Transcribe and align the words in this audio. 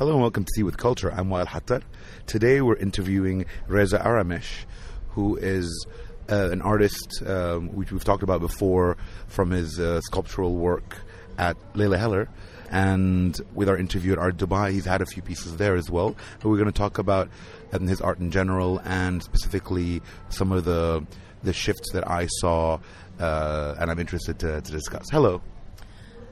Hello 0.00 0.12
and 0.12 0.22
welcome 0.22 0.44
to 0.44 0.52
Tea 0.56 0.62
with 0.62 0.78
Culture. 0.78 1.12
I'm 1.12 1.28
Wael 1.28 1.46
Hattar. 1.46 1.82
Today 2.26 2.62
we're 2.62 2.76
interviewing 2.76 3.44
Reza 3.68 3.98
Aramesh, 3.98 4.64
who 5.10 5.36
is 5.36 5.86
uh, 6.30 6.48
an 6.50 6.62
artist 6.62 7.22
um, 7.26 7.68
which 7.76 7.92
we've 7.92 8.02
talked 8.02 8.22
about 8.22 8.40
before 8.40 8.96
from 9.26 9.50
his 9.50 9.78
uh, 9.78 10.00
sculptural 10.00 10.54
work 10.54 10.96
at 11.36 11.58
Leila 11.74 11.98
Heller. 11.98 12.30
And 12.70 13.38
with 13.52 13.68
our 13.68 13.76
interview 13.76 14.12
at 14.12 14.18
Art 14.18 14.38
Dubai, 14.38 14.70
he's 14.70 14.86
had 14.86 15.02
a 15.02 15.04
few 15.04 15.22
pieces 15.22 15.58
there 15.58 15.76
as 15.76 15.90
well. 15.90 16.16
But 16.40 16.48
we're 16.48 16.56
going 16.56 16.72
to 16.72 16.78
talk 16.78 16.96
about 16.96 17.28
um, 17.74 17.86
his 17.86 18.00
art 18.00 18.20
in 18.20 18.30
general 18.30 18.80
and 18.86 19.22
specifically 19.22 20.00
some 20.30 20.50
of 20.50 20.64
the 20.64 21.04
the 21.42 21.52
shifts 21.52 21.92
that 21.92 22.08
I 22.08 22.26
saw, 22.38 22.78
uh, 23.18 23.74
and 23.78 23.90
I'm 23.90 23.98
interested 23.98 24.38
to, 24.38 24.62
to 24.62 24.72
discuss. 24.72 25.10
Hello. 25.10 25.42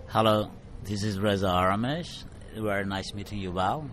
Hello, 0.06 0.50
this 0.84 1.02
is 1.02 1.20
Reza 1.20 1.48
Aramesh. 1.48 2.24
Very 2.60 2.84
nice 2.84 3.14
meeting 3.14 3.38
you, 3.38 3.52
Val. 3.52 3.88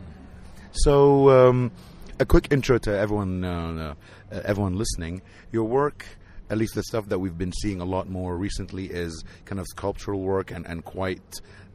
So, 0.72 1.30
um, 1.30 1.72
a 2.20 2.26
quick 2.26 2.48
intro 2.52 2.78
to 2.80 2.98
everyone, 2.98 3.44
uh, 3.44 3.94
uh, 4.32 4.42
everyone 4.44 4.78
listening. 4.78 5.22
Your 5.52 5.66
work, 5.66 6.06
at 6.50 6.58
least 6.58 6.74
the 6.74 6.84
stuff 6.84 7.08
that 7.10 7.20
we've 7.20 7.38
been 7.38 7.54
seeing 7.54 7.80
a 7.80 7.86
lot 7.86 8.10
more 8.10 8.36
recently, 8.36 8.86
is 8.86 9.24
kind 9.46 9.60
of 9.60 9.68
sculptural 9.68 10.22
work 10.22 10.52
and 10.52 10.66
and 10.66 10.84
quite 10.84 11.22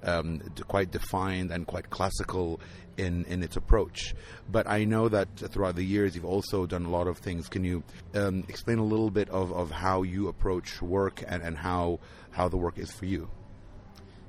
um, 0.02 0.40
quite 0.66 0.90
defined 0.90 1.50
and 1.50 1.66
quite 1.66 1.90
classical 1.90 2.60
in, 2.96 3.24
in 3.26 3.42
its 3.42 3.56
approach. 3.56 4.14
But 4.50 4.66
I 4.68 4.84
know 4.84 5.08
that 5.08 5.28
throughout 5.36 5.76
the 5.76 5.84
years 5.84 6.14
you've 6.14 6.24
also 6.24 6.66
done 6.66 6.84
a 6.84 6.90
lot 6.90 7.06
of 7.06 7.18
things. 7.18 7.48
Can 7.48 7.64
you 7.64 7.82
um, 8.14 8.44
explain 8.48 8.78
a 8.78 8.84
little 8.84 9.10
bit 9.10 9.30
of, 9.30 9.52
of 9.52 9.70
how 9.70 10.02
you 10.02 10.28
approach 10.28 10.82
work 10.82 11.22
and, 11.26 11.42
and 11.42 11.56
how, 11.56 12.00
how 12.30 12.48
the 12.48 12.56
work 12.56 12.78
is 12.78 12.90
for 12.90 13.06
you? 13.06 13.28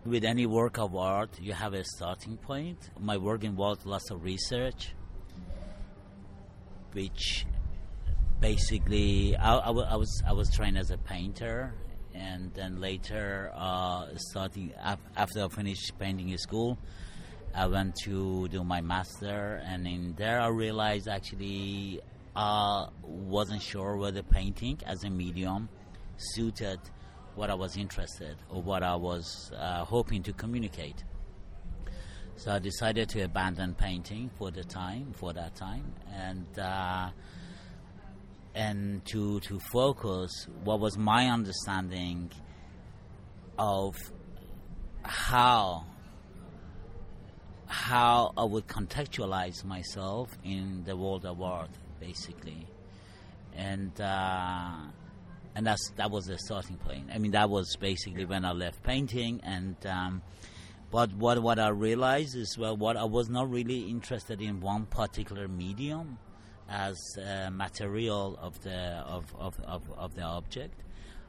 With 0.04 0.24
any 0.24 0.48
work 0.48 0.80
of 0.80 0.96
art, 0.96 1.40
you 1.40 1.54
have 1.54 1.76
a 1.76 1.84
starting 1.84 2.36
point. 2.36 2.90
My 3.00 3.18
work 3.18 3.44
involved 3.44 3.86
lots 3.86 4.10
of 4.10 4.24
research, 4.24 4.96
which 6.94 7.46
basically 8.40 9.36
I, 9.38 9.58
I, 9.58 9.70
I 9.70 9.96
was 9.96 10.24
I 10.28 10.34
was 10.34 10.50
trained 10.50 10.80
as 10.80 10.90
a 10.90 10.98
painter, 10.98 11.76
and 12.16 12.52
then 12.56 12.82
later, 12.82 13.52
uh, 13.54 14.08
starting 14.16 14.74
after 15.16 15.44
I 15.44 15.48
finished 15.50 15.92
painting 16.00 16.30
in 16.30 16.40
school, 16.40 16.80
I 17.54 17.68
went 17.68 17.96
to 18.06 18.48
do 18.48 18.64
my 18.64 18.82
master, 18.82 19.62
and 19.64 19.86
in 19.86 20.16
there 20.18 20.42
I 20.42 20.48
realized 20.48 21.08
actually 21.08 22.02
I 22.36 22.88
wasn't 23.04 23.62
sure 23.62 23.98
whether 23.98 24.24
painting 24.24 24.80
as 24.88 25.04
a 25.04 25.12
medium 25.12 25.70
suited 26.18 26.80
what 27.36 27.50
I 27.50 27.54
was 27.54 27.78
interested 27.78 28.36
or 28.50 28.62
what 28.62 28.84
I 28.84 28.96
was 28.96 29.52
uh, 29.58 29.86
hoping 29.86 30.24
to 30.24 30.34
communicate. 30.34 31.04
So 32.36 32.52
I 32.52 32.60
decided 32.60 33.10
to 33.10 33.22
abandon 33.24 33.76
painting 33.76 34.32
for 34.38 34.52
the 34.52 34.64
time, 34.64 35.14
for 35.14 35.32
that 35.34 35.56
time, 35.56 35.94
and 36.12 36.48
uh, 36.58 37.10
and 38.56 39.06
to 39.06 39.40
to 39.42 39.60
focus 39.72 40.48
what 40.64 40.80
was 40.80 40.98
my 40.98 41.28
understanding 41.28 42.32
of 43.60 43.96
how 45.04 45.86
how 47.68 48.34
I 48.36 48.44
would 48.44 48.68
contextualize 48.68 49.64
myself 49.64 50.30
in 50.44 50.84
the 50.84 50.98
world 50.98 51.26
of 51.26 51.42
art, 51.42 51.70
basically, 52.00 52.68
and 53.56 53.92
uh, 54.02 54.78
and 55.56 55.66
that's 55.66 55.92
that 55.98 56.12
was 56.12 56.26
the 56.26 56.38
starting 56.38 56.78
point. 56.78 57.10
I 57.14 57.18
mean, 57.18 57.32
that 57.32 57.50
was 57.50 57.76
basically 57.80 58.26
when 58.26 58.46
I 58.46 58.52
left 58.52 58.84
painting, 58.84 59.42
and 59.44 59.76
um, 59.86 60.22
but 60.92 61.14
what 61.14 61.42
what 61.42 61.60
I 61.60 61.70
realized 61.70 62.36
is 62.36 62.58
well, 62.58 62.76
what 62.78 62.98
I 62.98 63.04
was 63.04 63.30
not 63.30 63.50
really 63.50 63.90
interested 63.90 64.42
in 64.42 64.62
one 64.62 64.86
particular 64.86 65.48
medium 65.48 66.18
as 66.70 66.98
material 67.52 68.38
of 68.42 68.62
the 68.62 69.04
of, 69.06 69.26
of, 69.38 69.60
of, 69.66 69.82
of 69.98 70.16
the 70.16 70.24
object. 70.24 70.84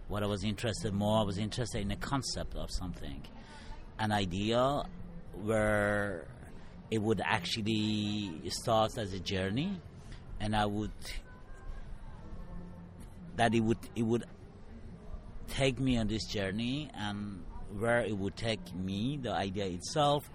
What 0.09 0.23
I 0.23 0.27
was 0.27 0.45
interested 0.45 0.93
more, 0.93 1.21
I 1.21 1.23
was 1.23 1.39
interested 1.39 1.81
in 1.81 1.89
the 1.89 1.97
concept 1.97 2.55
of 2.55 2.71
something, 2.71 3.23
an 3.99 4.13
idea 4.13 4.83
where 5.43 6.27
it 6.91 7.01
would 7.01 7.23
actually 7.25 8.31
start 8.51 8.99
as 8.99 9.15
a 9.15 9.19
journey, 9.19 9.81
and 10.39 10.55
I 10.55 10.67
would 10.67 10.91
that 13.37 13.55
it 13.55 13.61
would 13.61 13.79
it 13.95 14.03
would 14.03 14.25
take 15.49 15.79
me 15.79 15.99
on 15.99 16.09
this 16.09 16.25
journey 16.27 16.91
and 16.95 17.43
where 17.79 18.01
it 18.01 18.17
would 18.17 18.37
take 18.37 18.75
me, 18.75 19.19
the 19.21 19.33
idea 19.33 19.67
itself, 19.67 20.29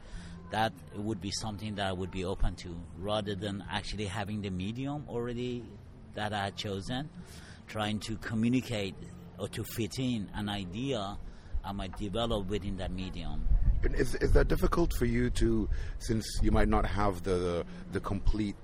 that 0.52 0.74
it 0.94 1.00
would 1.00 1.22
be 1.22 1.31
something 1.31 1.75
that 1.75 1.88
I 1.88 1.91
would 1.91 2.12
be 2.12 2.25
open 2.25 2.56
to 2.57 2.75
rather 2.97 3.36
than 3.36 3.63
actually 3.69 4.06
having 4.06 4.41
the 4.41 4.50
medium 4.50 5.06
already 5.07 5.63
that 6.13 6.34
I 6.34 6.46
had 6.46 6.56
chosen, 6.56 7.09
trying 7.68 8.00
to 8.02 8.16
communicate 8.18 8.96
or 9.38 9.47
to 9.50 9.63
fit 9.63 10.00
in 10.00 10.30
an 10.34 10.50
idea 10.50 11.18
I 11.63 11.72
might 11.74 11.97
develop 11.97 12.47
within 12.47 12.78
that 12.78 12.91
medium. 12.91 13.46
Is, 13.84 14.16
is 14.16 14.31
that 14.31 14.47
difficult 14.47 14.94
for 14.94 15.06
you 15.06 15.30
to, 15.31 15.69
since 16.00 16.25
you 16.41 16.52
might 16.52 16.68
not 16.68 16.86
have 16.86 17.24
the, 17.24 17.66
the 17.91 18.00
complete 18.00 18.56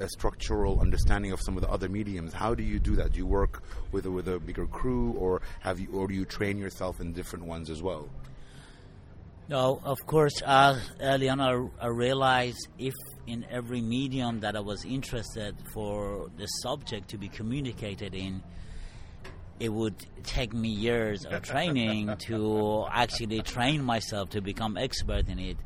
uh, 0.00 0.06
structural 0.08 0.80
understanding 0.80 1.32
of 1.32 1.40
some 1.40 1.56
of 1.56 1.62
the 1.62 1.70
other 1.70 1.88
mediums? 1.88 2.32
How 2.32 2.54
do 2.54 2.62
you 2.62 2.78
do 2.78 2.96
that? 2.96 3.12
Do 3.12 3.18
you 3.18 3.26
work 3.26 3.62
with 3.92 4.06
a, 4.06 4.10
with 4.10 4.28
a 4.28 4.38
bigger 4.38 4.66
crew, 4.66 5.12
or 5.12 5.42
have 5.60 5.78
you, 5.78 5.88
or 5.92 6.08
do 6.08 6.14
you 6.14 6.24
train 6.24 6.58
yourself 6.58 7.00
in 7.00 7.12
different 7.12 7.44
ones 7.44 7.70
as 7.70 7.82
well? 7.82 8.08
No, 9.50 9.80
of 9.82 9.98
course, 10.06 10.40
uh, 10.46 10.78
early 11.00 11.28
on 11.28 11.40
I, 11.40 11.66
I, 11.80 11.88
realized 11.88 12.68
if 12.78 12.94
in 13.26 13.44
every 13.50 13.80
medium 13.80 14.38
that 14.40 14.54
I 14.54 14.60
was 14.60 14.84
interested 14.84 15.56
for 15.72 16.30
the 16.36 16.46
subject 16.46 17.08
to 17.10 17.18
be 17.18 17.28
communicated 17.28 18.14
in, 18.14 18.44
it 19.58 19.68
would 19.68 19.96
take 20.22 20.54
me 20.54 20.68
years 20.68 21.24
of 21.24 21.42
training 21.42 22.16
to 22.28 22.86
actually 22.92 23.42
train 23.42 23.82
myself 23.82 24.30
to 24.30 24.40
become 24.40 24.76
expert 24.76 25.28
in 25.28 25.40
it, 25.40 25.56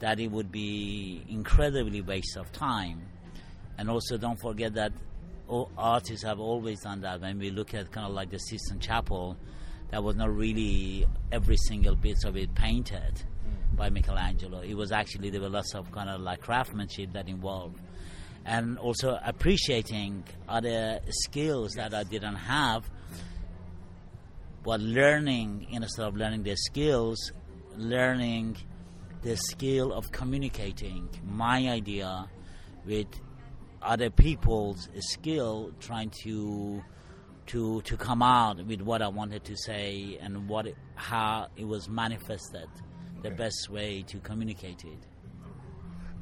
that 0.00 0.20
it 0.20 0.30
would 0.30 0.52
be 0.52 1.24
incredibly 1.30 2.02
waste 2.02 2.36
of 2.36 2.52
time. 2.52 3.00
And 3.78 3.90
also 3.90 4.16
don't 4.16 4.40
forget 4.40 4.74
that 4.74 4.92
artists 5.76 6.24
have 6.24 6.40
always 6.40 6.80
done 6.80 7.00
that. 7.02 7.20
When 7.20 7.38
we 7.38 7.50
look 7.50 7.74
at 7.74 7.90
kind 7.90 8.06
of 8.06 8.12
like 8.12 8.30
the 8.30 8.38
Sistine 8.38 8.80
Chapel, 8.80 9.36
that 9.90 10.02
was 10.02 10.16
not 10.16 10.34
really 10.34 11.06
every 11.30 11.56
single 11.56 11.94
bit 11.94 12.24
of 12.24 12.36
it 12.36 12.54
painted 12.54 13.14
mm. 13.14 13.76
by 13.76 13.90
Michelangelo. 13.90 14.60
It 14.60 14.74
was 14.74 14.92
actually 14.92 15.30
there 15.30 15.40
were 15.40 15.48
lots 15.48 15.74
of 15.74 15.90
kind 15.92 16.10
of 16.10 16.20
like 16.20 16.40
craftsmanship 16.40 17.12
that 17.12 17.28
involved, 17.28 17.80
and 18.44 18.78
also 18.78 19.18
appreciating 19.24 20.24
other 20.48 21.00
skills 21.08 21.72
that 21.74 21.94
I 21.94 22.02
didn't 22.02 22.36
have. 22.36 22.90
But 24.64 24.80
learning 24.80 25.68
instead 25.70 26.06
of 26.06 26.16
learning 26.16 26.42
the 26.42 26.56
skills, 26.56 27.30
learning 27.76 28.56
the 29.22 29.36
skill 29.36 29.92
of 29.92 30.10
communicating 30.10 31.08
my 31.24 31.68
idea 31.68 32.28
with 32.84 33.06
other 33.86 34.10
people's 34.10 34.88
skill, 34.98 35.72
trying 35.80 36.10
to 36.24 36.82
to 37.46 37.80
to 37.82 37.96
come 37.96 38.22
out 38.22 38.64
with 38.66 38.80
what 38.80 39.02
I 39.02 39.08
wanted 39.08 39.44
to 39.44 39.56
say 39.56 40.18
and 40.20 40.48
what 40.48 40.66
it, 40.66 40.76
how 40.96 41.48
it 41.56 41.66
was 41.66 41.88
manifested, 41.88 42.68
the 43.22 43.30
best 43.30 43.70
way 43.70 44.02
to 44.08 44.18
communicate 44.18 44.84
it. 44.84 45.06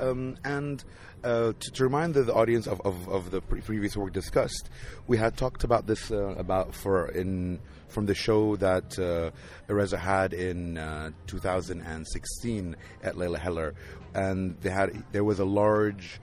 Um, 0.01 0.37
and 0.45 0.83
uh, 1.23 1.53
to, 1.59 1.71
to, 1.71 1.85
remind 1.85 2.15
the, 2.15 2.25
the 2.25 2.35
audience 2.35 2.67
of, 2.67 2.81
of, 2.85 3.09
of, 3.09 3.31
the 3.31 3.41
pre- 3.41 3.61
previous 3.61 3.97
work 3.97 4.13
discussed, 4.13 4.69
we 5.07 5.17
had 5.17 5.37
talked 5.37 5.63
about 5.63 5.87
this 5.87 6.11
uh, 6.11 6.35
about 6.37 6.75
for 6.75 7.09
in 7.09 7.61
from 7.89 8.07
the 8.07 8.15
show 8.15 8.57
that 8.57 8.99
uh, 8.99 9.31
Reza 9.73 9.97
had 9.97 10.35
in 10.35 10.79
uh, 10.79 11.11
2016 11.29 12.77
at 13.05 13.17
Leila 13.17 13.39
Heller, 13.39 13.75
and 14.15 14.61
they 14.63 14.71
had 14.71 15.05
there 15.13 15.23
was 15.23 15.39
a 15.39 15.45
large 15.45 16.21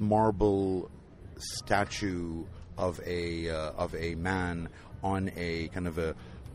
marble 0.00 0.90
statue 1.38 2.44
of 2.76 3.00
a 3.06 3.50
uh, 3.50 3.72
of 3.72 3.94
a 3.94 4.14
man 4.16 4.68
on 5.02 5.30
a 5.36 5.68
kind 5.68 5.86
of 5.86 5.98
a 5.98 6.14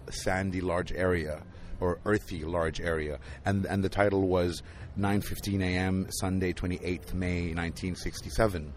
sandy 0.10 0.62
large 0.62 0.92
area 0.92 1.42
or 1.80 2.00
earthy 2.06 2.44
large 2.44 2.82
area, 2.82 3.20
and 3.46 3.66
and 3.66 3.84
the 3.84 3.90
title 3.90 4.28
was 4.28 4.64
9:15 4.98 5.62
a.m. 5.62 6.08
Sunday, 6.20 6.54
28th 6.54 7.14
May, 7.14 7.54
1967, 7.54 8.74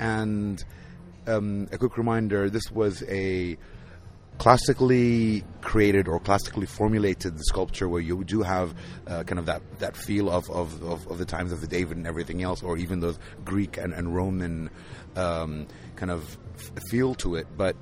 and 0.00 0.64
um, 1.26 1.68
a 1.72 1.78
quick 1.78 1.96
reminder: 1.96 2.50
this 2.50 2.70
was 2.70 3.02
a 3.04 3.56
classically 4.42 5.44
created 5.60 6.08
or 6.08 6.18
classically 6.18 6.66
formulated 6.66 7.38
sculpture 7.44 7.88
where 7.88 8.00
you 8.00 8.24
do 8.24 8.42
have 8.42 8.74
uh, 9.06 9.22
kind 9.22 9.38
of 9.38 9.46
that, 9.46 9.62
that 9.78 9.96
feel 9.96 10.28
of, 10.28 10.50
of, 10.50 10.82
of, 10.82 11.06
of, 11.06 11.18
the 11.18 11.24
times 11.24 11.52
of 11.52 11.60
the 11.60 11.66
David 11.68 11.96
and 11.96 12.08
everything 12.08 12.42
else, 12.42 12.60
or 12.60 12.76
even 12.76 12.98
those 12.98 13.20
Greek 13.44 13.76
and, 13.76 13.94
and 13.94 14.16
Roman 14.16 14.68
um, 15.14 15.68
kind 15.94 16.10
of 16.10 16.36
feel 16.90 17.14
to 17.14 17.36
it. 17.36 17.46
But 17.56 17.76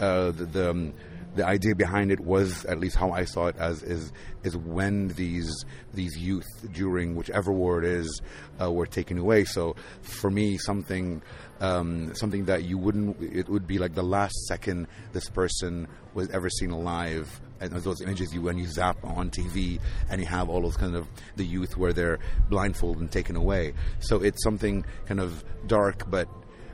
uh, 0.00 0.32
the, 0.32 0.44
the 0.44 0.70
um, 0.70 0.92
the 1.34 1.46
idea 1.46 1.74
behind 1.74 2.12
it 2.12 2.20
was, 2.20 2.64
at 2.66 2.78
least 2.78 2.96
how 2.96 3.10
I 3.10 3.24
saw 3.24 3.46
it, 3.46 3.56
as 3.58 3.82
is 3.82 4.12
is 4.42 4.56
when 4.56 5.08
these 5.08 5.64
these 5.94 6.16
youth 6.18 6.46
during 6.72 7.14
whichever 7.14 7.52
war 7.52 7.78
it 7.78 7.84
is 7.84 8.20
uh, 8.60 8.70
were 8.70 8.86
taken 8.86 9.18
away. 9.18 9.44
So 9.44 9.76
for 10.02 10.30
me, 10.30 10.58
something 10.58 11.22
um, 11.60 12.14
something 12.14 12.46
that 12.46 12.64
you 12.64 12.76
wouldn't 12.76 13.20
it 13.22 13.48
would 13.48 13.66
be 13.66 13.78
like 13.78 13.94
the 13.94 14.02
last 14.02 14.34
second 14.46 14.88
this 15.12 15.28
person 15.30 15.88
was 16.14 16.28
ever 16.30 16.50
seen 16.50 16.70
alive. 16.70 17.40
And 17.60 17.70
those 17.70 18.00
images 18.00 18.34
you 18.34 18.42
when 18.42 18.58
you 18.58 18.66
zap 18.66 18.98
on 19.04 19.30
TV 19.30 19.78
and 20.10 20.20
you 20.20 20.26
have 20.26 20.48
all 20.48 20.62
those 20.62 20.76
kind 20.76 20.96
of 20.96 21.06
the 21.36 21.44
youth 21.44 21.76
where 21.76 21.92
they're 21.92 22.18
blindfolded 22.50 23.00
and 23.00 23.10
taken 23.10 23.36
away. 23.36 23.74
So 24.00 24.20
it's 24.20 24.42
something 24.42 24.84
kind 25.06 25.20
of 25.20 25.44
dark 25.68 26.10
but 26.10 26.28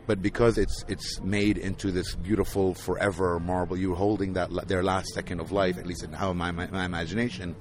but 0.09 0.23
because 0.23 0.57
it's 0.57 0.87
it's 0.89 1.21
made 1.21 1.59
into 1.59 1.93
this 1.93 2.15
beautiful 2.15 2.73
forever 2.73 3.39
marble, 3.39 3.77
you're 3.77 3.95
holding 3.95 4.33
that 4.33 4.49
their 4.67 4.83
last 4.83 5.09
second 5.09 5.39
of 5.39 5.53
life, 5.53 5.77
at 5.77 5.87
least 5.87 6.03
in 6.03 6.15
how 6.15 6.33
my, 6.33 6.51
my, 6.51 6.67
my 6.69 6.87
imagination, 6.87 7.55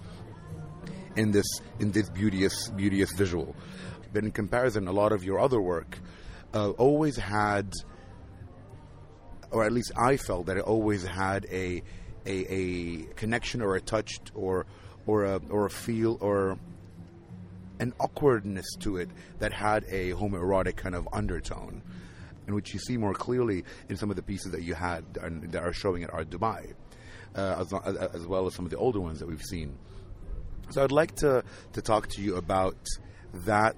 in 1.18 1.32
this 1.32 1.46
in 1.80 1.92
this 1.92 2.10
beauteous 2.10 2.70
beauteous 2.70 3.12
visual. 3.12 3.54
But 4.14 4.24
in 4.24 4.32
comparison, 4.32 4.88
a 4.88 4.94
lot 4.94 5.12
of 5.12 5.26
your 5.26 5.40
other 5.40 5.60
work 5.60 6.00
uh, 6.54 6.70
always 6.70 7.18
had, 7.18 7.74
or 9.52 9.66
at 9.66 9.74
least 9.74 9.92
I 9.98 10.16
felt 10.16 10.46
that 10.46 10.56
it 10.56 10.64
always 10.64 11.04
had 11.04 11.46
a 11.52 11.84
a, 12.26 12.54
a 12.54 13.04
connection 13.18 13.62
or 13.62 13.76
a 13.76 13.82
touch 13.82 14.22
or 14.34 14.66
or 15.06 15.26
a 15.26 15.42
or 15.50 15.66
a 15.66 15.70
feel 15.70 16.18
or 16.22 16.58
an 17.82 17.94
awkwardness 18.00 18.68
to 18.80 18.96
it 18.96 19.10
that 19.40 19.52
had 19.52 19.84
a 19.90 20.12
homoerotic 20.14 20.78
kind 20.78 20.96
of 20.96 21.10
undertone 21.12 21.84
and 22.48 22.56
which 22.56 22.74
you 22.74 22.80
see 22.80 22.98
more 22.98 23.14
clearly 23.14 23.64
in 23.90 23.98
some 23.98 24.10
of 24.10 24.16
the 24.16 24.24
pieces 24.24 24.52
that 24.54 24.64
you 24.64 24.74
had 24.74 25.04
and 25.22 25.52
that 25.52 25.62
are 25.62 25.74
showing 25.74 26.04
at 26.04 26.14
Art 26.14 26.30
Dubai, 26.30 26.74
uh, 27.36 27.58
as, 27.60 27.74
as, 28.16 28.26
well 28.26 28.48
as 28.48 28.56
some 28.56 28.66
of 28.66 28.72
the 28.72 28.78
older 28.78 29.00
ones 29.00 29.20
that 29.20 29.28
we've 29.28 29.44
seen. 29.44 29.78
So 30.70 30.84
I'd 30.84 30.92
like 30.92 31.16
to 31.18 31.44
to 31.74 31.82
talk 31.82 32.08
to 32.10 32.22
you 32.22 32.36
about 32.36 32.78
that 33.46 33.78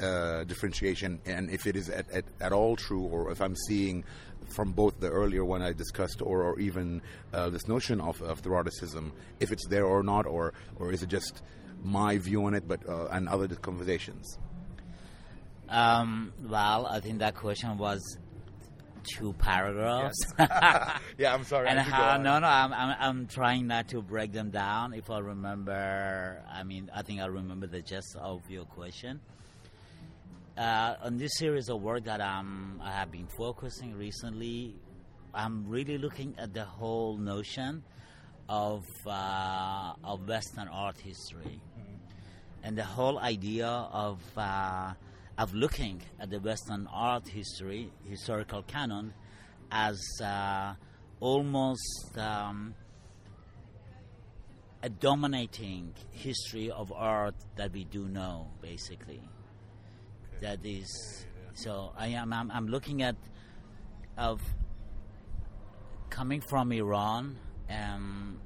uh, 0.00 0.44
differentiation 0.44 1.20
and 1.26 1.50
if 1.50 1.66
it 1.66 1.76
is 1.76 1.88
at, 1.90 2.10
at, 2.10 2.24
at, 2.40 2.52
all 2.52 2.76
true, 2.76 3.02
or 3.02 3.30
if 3.30 3.40
I'm 3.40 3.56
seeing 3.66 4.04
from 4.48 4.72
both 4.72 5.00
the 5.00 5.10
earlier 5.10 5.44
one 5.44 5.60
I 5.60 5.72
discussed, 5.72 6.22
or, 6.22 6.42
or 6.42 6.58
even 6.58 7.02
uh, 7.32 7.50
this 7.50 7.68
notion 7.68 8.00
of, 8.00 8.22
of 8.22 8.40
eroticism, 8.46 9.12
if 9.40 9.52
it's 9.52 9.66
there 9.66 9.84
or 9.84 10.02
not, 10.02 10.26
or 10.26 10.54
or 10.76 10.92
is 10.92 11.02
it 11.02 11.08
just 11.08 11.42
my 11.82 12.18
view 12.18 12.44
on 12.44 12.54
it, 12.54 12.66
but 12.66 12.88
uh, 12.88 13.06
and 13.06 13.28
other 13.28 13.48
conversations. 13.48 14.38
Um, 15.68 16.32
well, 16.42 16.86
I 16.86 17.00
think 17.00 17.18
that 17.18 17.34
question 17.34 17.76
was 17.76 18.00
two 19.04 19.32
paragraphs. 19.34 20.16
Yes. 20.38 21.00
yeah, 21.18 21.34
I'm 21.34 21.44
sorry. 21.44 21.68
and 21.68 21.78
how, 21.78 22.16
no, 22.16 22.38
no, 22.38 22.46
I'm, 22.46 22.72
I'm, 22.72 22.96
I'm 22.98 23.26
trying 23.26 23.66
not 23.66 23.88
to 23.88 24.02
break 24.02 24.32
them 24.32 24.50
down. 24.50 24.94
If 24.94 25.10
I 25.10 25.18
remember, 25.18 26.42
I 26.50 26.62
mean, 26.62 26.90
I 26.94 27.02
think 27.02 27.20
I 27.20 27.26
remember 27.26 27.66
the 27.66 27.82
gist 27.82 28.16
of 28.16 28.42
your 28.48 28.64
question. 28.64 29.20
Uh, 30.56 30.96
on 31.04 31.18
this 31.18 31.30
series 31.38 31.68
of 31.68 31.80
work 31.80 32.04
that 32.04 32.20
I'm, 32.20 32.80
I 32.82 32.90
have 32.90 33.12
been 33.12 33.28
focusing 33.28 33.94
recently, 33.94 34.74
I'm 35.32 35.68
really 35.68 35.98
looking 35.98 36.34
at 36.38 36.52
the 36.52 36.64
whole 36.64 37.16
notion 37.16 37.84
of 38.48 38.84
uh, 39.06 39.92
of 40.02 40.26
Western 40.26 40.68
art 40.68 40.98
history, 40.98 41.60
mm-hmm. 41.78 42.64
and 42.64 42.76
the 42.76 42.82
whole 42.82 43.18
idea 43.18 43.68
of 43.68 44.20
uh, 44.36 44.94
of 45.38 45.54
looking 45.54 46.02
at 46.18 46.30
the 46.30 46.40
Western 46.40 46.88
art 46.92 47.28
history, 47.28 47.92
historical 48.04 48.62
canon, 48.64 49.14
as 49.70 49.96
uh, 50.20 50.74
almost 51.20 52.18
um, 52.18 52.74
a 54.82 54.88
dominating 54.88 55.94
history 56.10 56.70
of 56.72 56.92
art 56.92 57.36
that 57.56 57.72
we 57.72 57.84
do 57.84 58.08
know, 58.08 58.48
basically. 58.60 59.22
Okay. 60.34 60.40
That 60.40 60.58
is, 60.64 61.26
so 61.54 61.92
I 61.96 62.08
am. 62.08 62.32
I'm, 62.32 62.50
I'm 62.50 62.66
looking 62.66 63.02
at 63.02 63.16
of 64.16 64.40
coming 66.10 66.40
from 66.40 66.72
Iran 66.72 67.36
and 67.68 68.40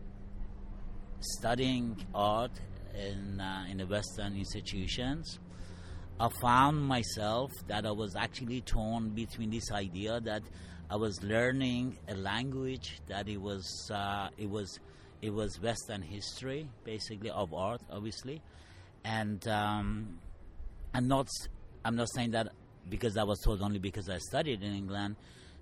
studying 1.21 2.05
art 2.15 2.53
in 2.95 3.41
uh, 3.41 3.65
in 3.71 3.79
the 3.79 3.87
Western 3.87 4.37
institutions 4.37 5.38
I 6.23 6.29
found 6.41 6.81
myself 6.81 7.51
that 7.67 7.85
I 7.85 7.91
was 7.91 8.15
actually 8.15 8.61
torn 8.61 9.09
between 9.09 9.51
this 9.51 9.73
idea 9.73 10.21
that 10.21 10.43
I 10.89 10.95
was 10.95 11.21
learning 11.21 11.99
a 12.07 12.15
language 12.15 13.01
that 13.09 13.29
it 13.29 13.39
was 13.39 13.91
uh, 13.93 14.29
it 14.39 14.49
was 14.49 14.79
it 15.21 15.35
was 15.35 15.61
Western 15.61 16.01
history, 16.01 16.69
basically 16.85 17.31
of 17.31 17.53
art, 17.53 17.81
obviously, 17.91 18.41
and 19.05 19.49
um, 19.49 20.21
I'm 20.95 21.09
not 21.09 21.27
I'm 21.85 21.97
not 21.97 22.09
saying 22.15 22.31
that 22.31 22.53
because 22.89 23.17
I 23.17 23.25
was 23.25 23.41
taught 23.41 23.61
only 23.61 23.81
because 23.81 24.09
I 24.09 24.19
studied 24.19 24.63
in 24.63 24.75
England. 24.75 25.17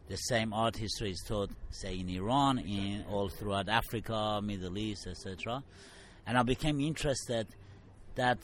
The 0.08 0.16
same 0.16 0.52
art 0.52 0.76
history 0.76 1.12
is 1.12 1.24
taught, 1.26 1.50
say, 1.70 2.00
in 2.00 2.10
Iran, 2.10 2.58
in 2.58 3.04
all 3.08 3.30
throughout 3.30 3.70
Africa, 3.70 4.40
Middle 4.42 4.76
East, 4.76 5.06
etc. 5.06 5.62
And 6.26 6.36
I 6.36 6.42
became 6.42 6.80
interested 6.80 7.46
that 8.16 8.36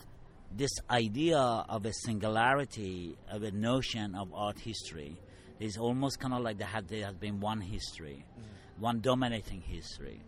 this 0.54 0.70
idea 0.90 1.38
of 1.38 1.86
a 1.86 1.92
singularity, 1.92 3.16
of 3.30 3.42
a 3.42 3.50
notion 3.50 4.14
of 4.14 4.32
art 4.34 4.58
history, 4.58 5.16
is 5.58 5.76
almost 5.76 6.20
kind 6.20 6.34
of 6.34 6.42
like 6.42 6.58
there, 6.58 6.66
had, 6.66 6.88
there 6.88 7.04
has 7.06 7.14
been 7.14 7.40
one 7.40 7.60
history, 7.60 8.24
mm. 8.38 8.80
one 8.80 9.00
dominating 9.00 9.60
history. 9.60 10.20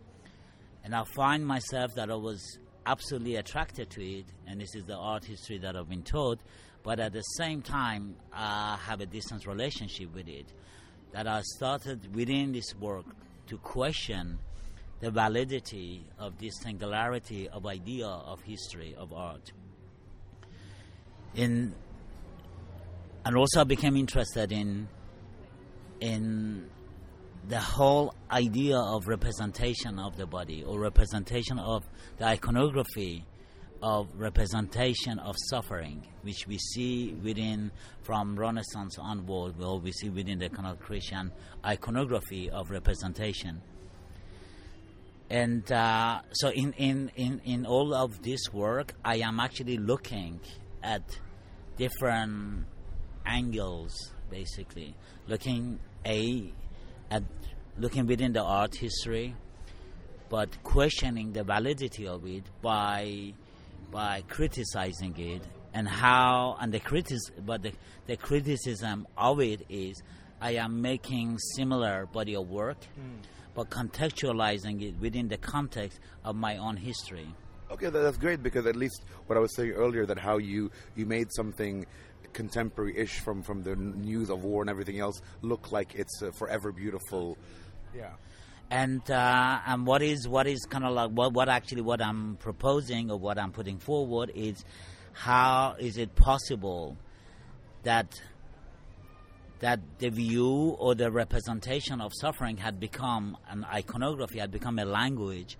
And 0.83 0.95
I 0.95 1.03
find 1.03 1.45
myself 1.45 1.95
that 1.95 2.09
I 2.09 2.15
was 2.15 2.59
absolutely 2.85 3.35
attracted 3.35 3.89
to 3.91 4.03
it, 4.03 4.25
and 4.47 4.59
this 4.59 4.75
is 4.75 4.85
the 4.85 4.95
art 4.95 5.25
history 5.25 5.57
that 5.59 5.75
I've 5.75 5.89
been 5.89 6.03
taught, 6.03 6.39
but 6.83 6.99
at 6.99 7.13
the 7.13 7.21
same 7.21 7.61
time, 7.61 8.15
I 8.31 8.77
have 8.85 9.01
a 9.01 9.05
distant 9.05 9.45
relationship 9.45 10.13
with 10.13 10.27
it. 10.27 10.51
That 11.11 11.27
I 11.27 11.41
started 11.41 12.15
within 12.15 12.51
this 12.51 12.75
work 12.75 13.05
to 13.47 13.57
question 13.57 14.39
the 14.99 15.09
validity 15.11 16.05
of 16.17 16.37
this 16.37 16.53
singularity 16.61 17.49
of 17.49 17.65
idea 17.65 18.07
of 18.07 18.41
history 18.41 18.95
of 18.97 19.11
art 19.11 19.51
in 21.35 21.73
and 23.25 23.37
also 23.37 23.61
I 23.61 23.63
became 23.63 23.95
interested 23.95 24.51
in 24.51 24.87
in 25.99 26.69
the 27.47 27.59
whole 27.59 28.13
idea 28.31 28.77
of 28.77 29.07
representation 29.07 29.99
of 29.99 30.17
the 30.17 30.25
body 30.25 30.63
or 30.63 30.79
representation 30.79 31.57
of 31.59 31.83
the 32.17 32.25
iconography 32.25 33.25
of 33.81 34.09
representation 34.15 35.19
of 35.19 35.35
suffering, 35.49 36.05
which 36.21 36.47
we 36.47 36.57
see 36.57 37.13
within 37.23 37.71
from 38.01 38.37
Renaissance 38.37 38.97
onward, 38.99 39.57
well, 39.57 39.79
we 39.79 39.91
see 39.91 40.09
within 40.09 40.39
the 40.39 40.49
kind 40.49 40.67
of 40.67 40.79
Christian 40.79 41.31
iconography 41.65 42.49
of 42.49 42.69
representation. 42.69 43.61
And 45.29 45.71
uh, 45.71 46.21
so, 46.31 46.49
in, 46.49 46.73
in, 46.73 47.11
in, 47.15 47.41
in 47.45 47.65
all 47.65 47.93
of 47.93 48.21
this 48.23 48.51
work, 48.51 48.95
I 49.05 49.17
am 49.17 49.39
actually 49.39 49.77
looking 49.77 50.39
at 50.83 51.03
different 51.77 52.65
angles, 53.25 53.93
basically 54.29 54.95
looking 55.27 55.79
a 56.05 56.51
at 57.11 57.23
looking 57.77 58.05
within 58.05 58.33
the 58.33 58.43
art 58.43 58.75
history, 58.75 59.35
but 60.29 60.63
questioning 60.63 61.33
the 61.33 61.43
validity 61.43 62.07
of 62.07 62.25
it 62.25 62.43
by 62.61 63.33
by 63.91 64.23
criticizing 64.27 65.15
it 65.17 65.41
and 65.73 65.87
how 65.87 66.57
and 66.59 66.73
the 66.73 66.79
critic 66.79 67.17
but 67.45 67.61
the, 67.63 67.71
the 68.07 68.17
criticism 68.17 69.07
of 69.17 69.39
it 69.39 69.65
is 69.69 70.01
I 70.41 70.51
am 70.51 70.81
making 70.81 71.37
similar 71.55 72.05
body 72.05 72.35
of 72.35 72.49
work, 72.49 72.77
mm. 72.97 73.17
but 73.53 73.69
contextualizing 73.69 74.81
it 74.81 74.99
within 74.99 75.27
the 75.27 75.37
context 75.37 75.99
of 76.23 76.35
my 76.35 76.57
own 76.57 76.77
history. 76.77 77.27
Okay, 77.71 77.89
that's 77.89 78.17
great 78.17 78.41
because 78.41 78.65
at 78.65 78.75
least 78.75 79.03
what 79.27 79.37
I 79.37 79.39
was 79.39 79.55
saying 79.55 79.71
earlier 79.71 80.05
that 80.07 80.17
how 80.17 80.37
you 80.37 80.71
you 80.95 81.05
made 81.05 81.31
something 81.31 81.85
contemporary-ish 82.33 83.19
from 83.19 83.43
from 83.43 83.63
the 83.63 83.75
news 83.75 84.29
of 84.29 84.43
war 84.43 84.61
and 84.61 84.69
everything 84.69 84.99
else 84.99 85.21
look 85.41 85.71
like 85.71 85.93
it's 85.95 86.21
uh, 86.23 86.31
forever 86.31 86.71
beautiful. 86.71 87.37
Yeah. 87.95 88.11
And 88.71 89.01
uh, 89.09 89.59
and 89.67 89.85
what 89.85 90.01
is 90.01 90.27
what 90.27 90.47
is 90.47 90.65
kind 90.65 90.83
of 90.83 90.93
like 90.93 91.11
what 91.11 91.33
what 91.33 91.47
actually 91.47 91.81
what 91.81 92.01
I'm 92.01 92.37
proposing 92.37 93.11
or 93.11 93.17
what 93.17 93.37
I'm 93.37 93.51
putting 93.51 93.77
forward 93.77 94.31
is 94.33 94.63
how 95.13 95.75
is 95.79 95.97
it 95.97 96.15
possible 96.15 96.97
that 97.83 98.19
that 99.59 99.79
the 99.99 100.09
view 100.09 100.75
or 100.79 100.95
the 100.95 101.11
representation 101.11 102.01
of 102.01 102.13
suffering 102.15 102.57
had 102.57 102.79
become 102.79 103.37
an 103.49 103.63
iconography 103.65 104.39
had 104.39 104.51
become 104.51 104.79
a 104.79 104.85
language 104.85 105.57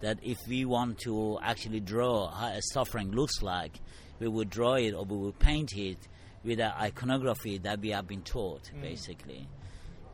that 0.00 0.18
if 0.22 0.38
we 0.48 0.64
want 0.64 0.98
to 0.98 1.38
actually 1.42 1.80
draw 1.80 2.30
how 2.30 2.48
a 2.48 2.60
suffering 2.72 3.10
looks 3.10 3.42
like, 3.42 3.80
we 4.18 4.28
would 4.28 4.50
draw 4.50 4.74
it 4.74 4.92
or 4.92 5.04
we 5.04 5.16
would 5.16 5.38
paint 5.38 5.76
it 5.76 5.98
with 6.44 6.58
the 6.58 6.78
iconography 6.80 7.58
that 7.58 7.80
we 7.80 7.90
have 7.90 8.06
been 8.06 8.22
taught, 8.22 8.70
mm. 8.74 8.80
basically. 8.80 9.48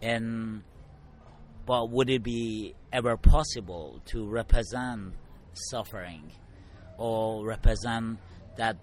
And 0.00 0.62
but 1.64 1.90
would 1.90 2.10
it 2.10 2.22
be 2.22 2.74
ever 2.92 3.16
possible 3.16 4.00
to 4.06 4.26
represent 4.26 5.14
suffering 5.70 6.32
or 6.98 7.46
represent 7.46 8.18
that? 8.56 8.76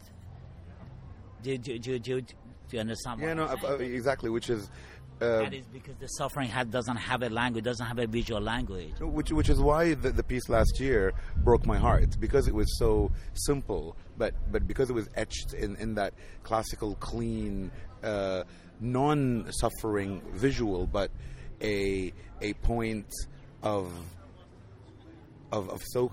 Do, 1.41 1.57
do, 1.57 1.79
do, 1.79 1.99
do, 1.99 2.21
do 2.21 2.33
you 2.71 2.79
understand? 2.79 3.21
Yeah, 3.21 3.27
what 3.27 3.37
no, 3.37 3.47
I'm 3.47 3.65
uh, 3.65 3.77
saying? 3.77 3.93
exactly. 3.93 4.29
Which 4.29 4.49
is. 4.49 4.69
Uh, 5.21 5.39
that 5.39 5.53
is 5.53 5.65
because 5.67 5.95
the 5.97 6.07
suffering 6.07 6.47
had, 6.47 6.71
doesn't 6.71 6.95
have 6.95 7.21
a 7.23 7.29
language, 7.29 7.65
doesn't 7.65 7.85
have 7.85 7.99
a 7.99 8.07
visual 8.07 8.39
language. 8.39 8.93
which 9.01 9.31
which 9.31 9.49
is 9.49 9.59
why 9.59 9.93
the, 9.93 10.11
the 10.11 10.23
piece 10.23 10.47
last 10.47 10.79
year 10.79 11.13
broke 11.37 11.65
my 11.65 11.77
heart 11.77 12.17
because 12.19 12.47
it 12.47 12.53
was 12.55 12.77
so 12.77 13.11
simple, 13.33 13.97
but 14.17 14.33
but 14.51 14.65
because 14.65 14.89
it 14.89 14.93
was 14.93 15.09
etched 15.15 15.53
in, 15.53 15.75
in 15.75 15.95
that 15.95 16.13
classical, 16.43 16.95
clean, 16.95 17.69
uh, 18.01 18.43
non-suffering 18.79 20.21
visual, 20.33 20.87
but 20.87 21.11
a 21.61 22.13
a 22.41 22.53
point 22.53 23.11
of 23.61 23.91
of 25.51 25.69
of 25.69 25.81
so 25.87 26.11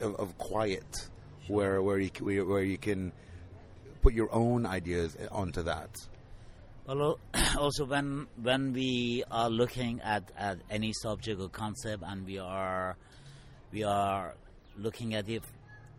of, 0.00 0.16
of 0.16 0.36
quiet 0.36 1.08
where 1.48 1.82
where 1.82 1.98
you 1.98 2.10
where 2.20 2.44
where 2.44 2.62
you 2.62 2.78
can 2.78 3.12
put 4.02 4.12
your 4.12 4.32
own 4.34 4.66
ideas 4.66 5.16
onto 5.32 5.62
that. 5.62 5.88
Well, 6.86 7.18
also 7.58 7.86
when 7.86 8.26
when 8.42 8.74
we 8.74 9.24
are 9.30 9.48
looking 9.48 10.00
at, 10.02 10.30
at 10.36 10.58
any 10.68 10.92
subject 10.92 11.40
or 11.40 11.48
concept, 11.48 12.02
and 12.06 12.26
we 12.26 12.38
are 12.38 12.96
we 13.72 13.84
are 13.84 14.34
looking 14.76 15.14
at 15.14 15.28
it 15.30 15.42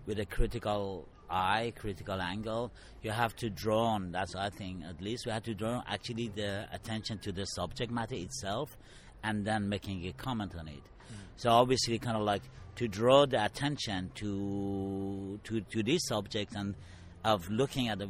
with 0.06 0.20
a 0.20 0.26
critical 0.26 1.08
eye, 1.28 1.74
critical 1.76 2.22
angle, 2.22 2.72
you 3.02 3.10
have 3.10 3.36
to 3.38 3.50
draw 3.50 3.96
on. 3.96 4.12
That's 4.12 4.36
I 4.36 4.52
think 4.52 4.84
at 4.84 5.02
least 5.02 5.26
we 5.26 5.32
have 5.32 5.42
to 5.44 5.56
draw 5.56 5.82
actually 5.88 6.28
the 6.28 6.68
attention 6.72 7.18
to 7.20 7.32
the 7.32 7.46
subject 7.46 7.92
matter 7.92 8.16
itself, 8.16 8.78
and 9.24 9.44
then 9.44 9.68
making 9.68 10.06
a 10.06 10.14
comment 10.14 10.54
on 10.56 10.68
it. 10.68 10.76
Mm. 10.76 11.16
So 11.38 11.50
obviously, 11.50 11.98
kind 11.98 12.16
of 12.16 12.22
like 12.22 12.44
to 12.76 12.88
draw 12.88 13.26
the 13.26 13.44
attention 13.44 14.12
to 14.16 15.40
to 15.46 15.62
to 15.62 15.82
these 15.82 16.06
subjects 16.06 16.56
and 16.56 16.76
of 17.26 17.50
looking 17.50 17.90
at 17.90 17.98
the 17.98 18.08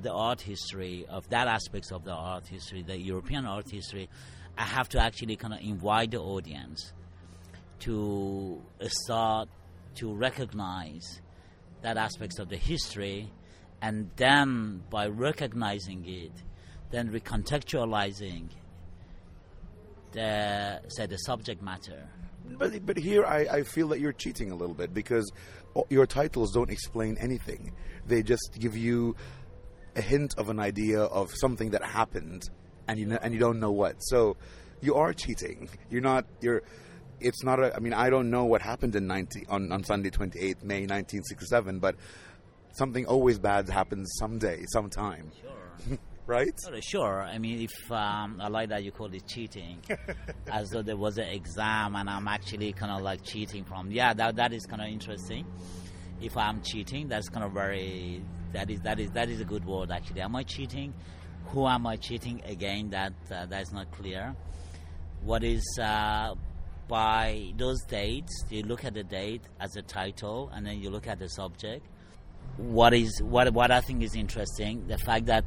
the 0.00 0.12
art 0.12 0.40
history 0.40 1.06
of 1.08 1.28
that 1.30 1.48
aspects 1.48 1.92
of 1.92 2.04
the 2.04 2.12
art 2.12 2.46
history, 2.46 2.82
the 2.82 2.98
European 2.98 3.46
art 3.46 3.70
history, 3.70 4.08
I 4.56 4.64
have 4.64 4.88
to 4.90 5.00
actually 5.00 5.36
kind 5.36 5.54
of 5.54 5.60
invite 5.60 6.12
the 6.12 6.20
audience 6.20 6.92
to 7.80 8.60
uh, 8.80 8.88
start 8.88 9.48
to 9.96 10.14
recognize 10.14 11.20
that 11.82 11.96
aspects 11.96 12.38
of 12.38 12.48
the 12.48 12.56
history, 12.56 13.30
and 13.80 14.10
then 14.16 14.82
by 14.88 15.08
recognizing 15.08 16.04
it, 16.06 16.32
then 16.90 17.10
recontextualizing 17.10 18.48
the 20.12 20.80
say 20.88 21.06
the 21.06 21.16
subject 21.16 21.62
matter. 21.62 22.08
But, 22.58 22.84
but 22.84 22.96
here 22.96 23.24
I, 23.24 23.38
I 23.50 23.62
feel 23.62 23.88
that 23.88 24.00
you're 24.00 24.12
cheating 24.12 24.50
a 24.50 24.54
little 24.54 24.74
bit 24.74 24.92
because 24.92 25.30
oh, 25.74 25.86
your 25.90 26.06
titles 26.06 26.52
don't 26.52 26.70
explain 26.70 27.16
anything. 27.18 27.72
They 28.06 28.22
just 28.22 28.56
give 28.58 28.76
you 28.76 29.16
a 29.96 30.00
hint 30.00 30.34
of 30.38 30.48
an 30.48 30.58
idea 30.58 31.00
of 31.00 31.30
something 31.34 31.70
that 31.70 31.84
happened, 31.84 32.48
and 32.88 32.98
you 32.98 33.06
know, 33.06 33.18
and 33.22 33.32
you 33.34 33.40
don't 33.40 33.60
know 33.60 33.72
what. 33.72 33.96
So 34.00 34.36
you 34.80 34.94
are 34.96 35.12
cheating. 35.12 35.68
You're 35.90 36.02
not. 36.02 36.26
You're. 36.40 36.62
It's 37.20 37.42
not 37.44 37.60
a. 37.60 37.74
I 37.74 37.78
mean, 37.78 37.92
I 37.92 38.10
don't 38.10 38.30
know 38.30 38.44
what 38.44 38.62
happened 38.62 38.96
in 38.96 39.06
19, 39.06 39.46
on 39.48 39.70
on 39.72 39.84
Sunday, 39.84 40.10
28th 40.10 40.64
May, 40.64 40.86
1967, 40.86 41.78
but 41.78 41.94
something 42.72 43.06
always 43.06 43.38
bad 43.38 43.68
happens 43.68 44.10
someday, 44.18 44.64
sometime, 44.72 45.30
Sure. 45.40 45.98
right? 46.26 46.58
Sure. 46.80 47.22
I 47.22 47.38
mean, 47.38 47.62
if 47.62 47.92
um, 47.92 48.40
I 48.40 48.48
like 48.48 48.70
that 48.70 48.82
you 48.82 48.90
call 48.90 49.12
it 49.12 49.26
cheating, 49.28 49.78
as 50.50 50.70
though 50.70 50.82
there 50.82 50.96
was 50.96 51.18
an 51.18 51.28
exam 51.28 51.94
and 51.96 52.08
I'm 52.08 52.26
actually 52.28 52.72
kind 52.72 52.92
of 52.92 53.02
like 53.02 53.22
cheating 53.24 53.64
from. 53.64 53.90
Yeah, 53.90 54.14
that 54.14 54.36
that 54.36 54.52
is 54.52 54.66
kind 54.66 54.82
of 54.82 54.88
interesting. 54.88 55.46
If 56.20 56.36
I'm 56.36 56.62
cheating, 56.62 57.08
that's 57.08 57.28
kind 57.28 57.44
of 57.44 57.52
very. 57.52 58.22
That 58.52 58.70
is 58.70 58.80
that 58.80 59.00
is 59.00 59.10
that 59.12 59.28
is 59.28 59.40
a 59.40 59.44
good 59.44 59.64
word 59.64 59.90
actually. 59.90 60.20
Am 60.20 60.36
I 60.36 60.42
cheating? 60.42 60.92
Who 61.48 61.66
am 61.66 61.86
I 61.86 61.96
cheating? 61.96 62.42
Again, 62.44 62.90
that 62.90 63.12
uh, 63.30 63.46
that's 63.46 63.72
not 63.72 63.90
clear. 63.90 64.34
What 65.22 65.44
is 65.44 65.62
uh, 65.80 66.34
by 66.88 67.52
those 67.56 67.82
dates? 67.84 68.44
You 68.50 68.62
look 68.62 68.84
at 68.84 68.94
the 68.94 69.04
date 69.04 69.42
as 69.60 69.76
a 69.76 69.82
title, 69.82 70.50
and 70.52 70.66
then 70.66 70.80
you 70.80 70.90
look 70.90 71.06
at 71.06 71.18
the 71.18 71.28
subject. 71.28 71.86
What 72.56 72.94
is 72.94 73.20
what 73.22 73.52
what 73.52 73.70
I 73.70 73.80
think 73.80 74.02
is 74.02 74.14
interesting? 74.14 74.86
The 74.86 74.98
fact 74.98 75.26
that 75.26 75.44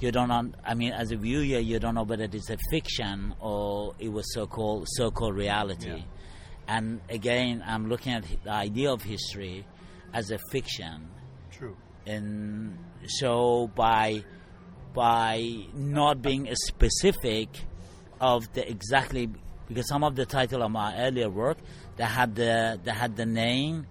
you 0.00 0.12
don't 0.12 0.28
know, 0.28 0.52
I 0.64 0.74
mean, 0.74 0.92
as 0.92 1.10
a 1.10 1.16
viewer, 1.16 1.42
you 1.42 1.78
don't 1.78 1.94
know 1.94 2.02
whether 2.02 2.24
it 2.24 2.34
is 2.34 2.50
a 2.50 2.58
fiction 2.70 3.34
or 3.40 3.94
it 3.98 4.10
was 4.10 4.32
so-called 4.34 4.86
so-called 4.88 5.34
reality. 5.34 5.88
Yeah. 5.88 6.02
And 6.68 7.00
again, 7.08 7.62
I'm 7.64 7.88
looking 7.88 8.12
at 8.12 8.24
the 8.44 8.50
idea 8.50 8.92
of 8.92 9.02
history 9.02 9.64
as 10.12 10.30
a 10.30 10.38
fiction, 10.50 11.08
True. 11.50 11.76
And 12.06 12.78
so 13.06 13.68
by 13.74 14.22
by 14.94 15.66
not 15.74 16.22
being 16.22 16.48
specific 16.54 17.48
of 18.20 18.50
the 18.54 18.68
exactly 18.68 19.28
because 19.68 19.88
some 19.88 20.04
of 20.04 20.16
the 20.16 20.24
title 20.24 20.62
of 20.62 20.70
my 20.70 20.96
earlier 20.96 21.28
work 21.28 21.58
that 21.96 22.06
had 22.06 22.34
the 22.34 22.80
they 22.82 22.92
had 22.92 23.16
the 23.16 23.26
name 23.26 23.86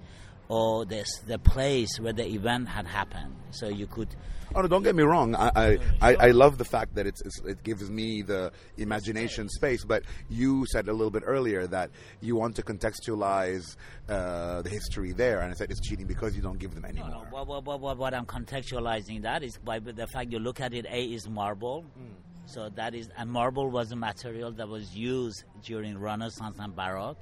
or 0.49 0.85
the 0.85 1.05
the 1.27 1.39
place 1.39 1.99
where 1.99 2.13
the 2.13 2.25
event 2.25 2.67
had 2.67 2.85
happened, 2.87 3.35
so 3.51 3.67
you 3.67 3.87
could 3.87 4.09
Oh 4.53 4.61
no! 4.61 4.67
Don't 4.67 4.83
get 4.83 4.95
me 4.95 5.03
wrong. 5.03 5.35
I 5.35 5.51
I, 5.55 5.77
I, 6.01 6.15
I 6.27 6.31
love 6.31 6.57
the 6.59 6.63
fact 6.65 6.95
that 6.95 7.07
it's, 7.07 7.19
it's 7.21 7.41
it 7.41 7.63
gives 7.63 7.89
me 7.89 8.21
the 8.21 8.51
imagination 8.77 9.49
space. 9.49 9.83
But 9.83 10.03
you 10.29 10.65
said 10.67 10.87
a 10.87 10.93
little 10.93 11.09
bit 11.09 11.23
earlier 11.25 11.65
that 11.67 11.89
you 12.21 12.35
want 12.35 12.55
to 12.57 12.61
contextualize 12.61 13.75
uh, 14.07 14.61
the 14.61 14.69
history 14.69 15.13
there, 15.13 15.39
and 15.41 15.51
I 15.51 15.55
said 15.55 15.71
it's 15.71 15.81
cheating 15.81 16.05
because 16.05 16.35
you 16.35 16.41
don't 16.41 16.59
give 16.59 16.73
them 16.75 16.83
No, 16.83 16.89
anymore. 16.89 17.09
no. 17.09 17.27
What, 17.31 17.47
what, 17.47 17.65
what, 17.65 17.79
what, 17.81 17.97
what 17.97 18.13
I'm 18.13 18.25
contextualizing 18.25 19.23
that 19.23 19.43
is 19.43 19.57
by 19.57 19.79
the 19.79 20.07
fact 20.07 20.31
you 20.31 20.39
look 20.39 20.61
at 20.61 20.73
it. 20.73 20.85
A 20.89 21.03
is 21.05 21.27
marble, 21.27 21.83
so 22.45 22.69
that 22.75 22.93
is 22.93 23.09
and 23.17 23.29
marble 23.29 23.69
was 23.71 23.91
a 23.91 23.95
material 23.95 24.51
that 24.53 24.69
was 24.69 24.95
used 24.95 25.43
during 25.63 25.97
Renaissance 25.97 26.57
and 26.59 26.73
Baroque 26.75 27.17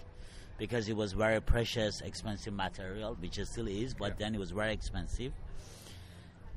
because 0.58 0.88
it 0.90 0.96
was 0.96 1.14
very 1.14 1.42
precious, 1.42 2.02
expensive 2.02 2.54
material, 2.54 3.16
which 3.20 3.38
it 3.38 3.48
still 3.48 3.68
is, 3.68 3.94
but 3.94 4.18
then 4.18 4.36
it 4.36 4.40
was 4.40 4.52
very 4.52 4.74
expensive. 4.74 5.34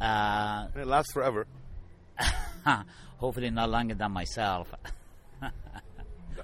Uh, 0.00 0.68
it 0.76 0.86
lasts 0.86 1.12
forever. 1.12 1.46
hopefully, 3.18 3.50
not 3.50 3.70
longer 3.70 3.94
than 3.94 4.12
myself. 4.12 4.74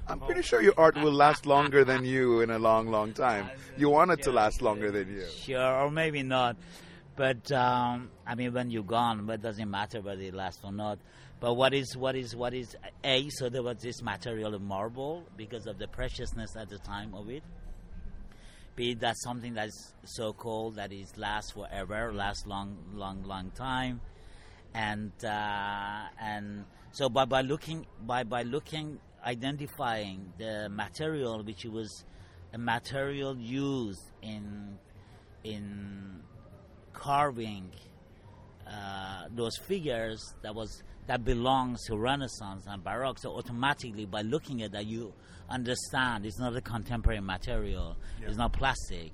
I'm 0.08 0.20
pretty 0.26 0.42
sure 0.42 0.60
your 0.60 0.74
art 0.76 0.96
will 0.96 1.12
last 1.12 1.46
longer 1.46 1.84
than 1.84 2.04
you 2.04 2.40
in 2.40 2.50
a 2.50 2.58
long, 2.58 2.88
long 2.88 3.12
time. 3.12 3.50
You 3.76 3.88
want 3.88 4.10
it 4.10 4.22
to 4.22 4.32
last 4.32 4.62
longer 4.62 4.90
than 4.90 5.12
you. 5.12 5.26
Sure, 5.28 5.82
or 5.82 5.90
maybe 5.90 6.22
not. 6.22 6.56
But 7.14 7.52
um, 7.52 8.10
I 8.26 8.34
mean, 8.34 8.52
when 8.54 8.70
you're 8.70 8.82
gone, 8.82 9.28
it 9.28 9.42
doesn't 9.42 9.70
matter 9.70 10.00
whether 10.00 10.22
it 10.22 10.34
lasts 10.34 10.62
or 10.64 10.72
not. 10.72 10.98
But 11.40 11.54
what 11.54 11.74
is 11.74 11.96
what 11.96 12.16
is 12.16 12.34
what 12.34 12.54
is 12.54 12.76
a? 13.04 13.28
So 13.30 13.48
there 13.48 13.62
was 13.62 13.78
this 13.78 14.00
material 14.02 14.54
of 14.54 14.62
marble 14.62 15.24
because 15.36 15.66
of 15.66 15.78
the 15.78 15.88
preciousness 15.88 16.56
at 16.56 16.70
the 16.70 16.78
time 16.78 17.14
of 17.14 17.28
it. 17.28 17.42
Be 18.76 18.94
that 18.94 19.16
something 19.18 19.52
that's 19.52 19.92
so 20.04 20.32
cold 20.32 20.76
that 20.76 20.92
is 20.92 21.16
lasts 21.18 21.50
forever, 21.52 22.12
lasts 22.14 22.46
long, 22.46 22.78
long, 22.94 23.22
long 23.24 23.50
time, 23.50 24.00
and 24.72 25.12
uh, 25.22 26.04
and 26.18 26.64
so 26.92 27.10
by 27.10 27.26
by 27.26 27.42
looking 27.42 27.86
by 28.06 28.22
by 28.22 28.42
looking 28.42 28.98
identifying 29.24 30.32
the 30.38 30.68
material 30.70 31.42
which 31.42 31.64
was 31.66 32.04
a 32.54 32.58
material 32.58 33.36
used 33.36 34.02
in 34.22 34.78
in 35.44 36.22
carving 37.02 37.70
uh, 38.66 39.24
those 39.34 39.56
figures 39.66 40.20
that 40.42 40.54
was 40.54 40.82
that 41.08 41.24
belongs 41.24 41.82
to 41.86 41.96
Renaissance 41.96 42.64
and 42.68 42.82
Baroque. 42.84 43.18
So 43.18 43.30
automatically, 43.36 44.06
by 44.06 44.22
looking 44.22 44.62
at 44.62 44.70
that, 44.72 44.86
you 44.86 45.12
understand 45.50 46.24
it's 46.24 46.38
not 46.38 46.54
a 46.56 46.60
contemporary 46.60 47.20
material. 47.20 47.96
It's 48.24 48.36
not 48.36 48.52
plastic. 48.52 49.10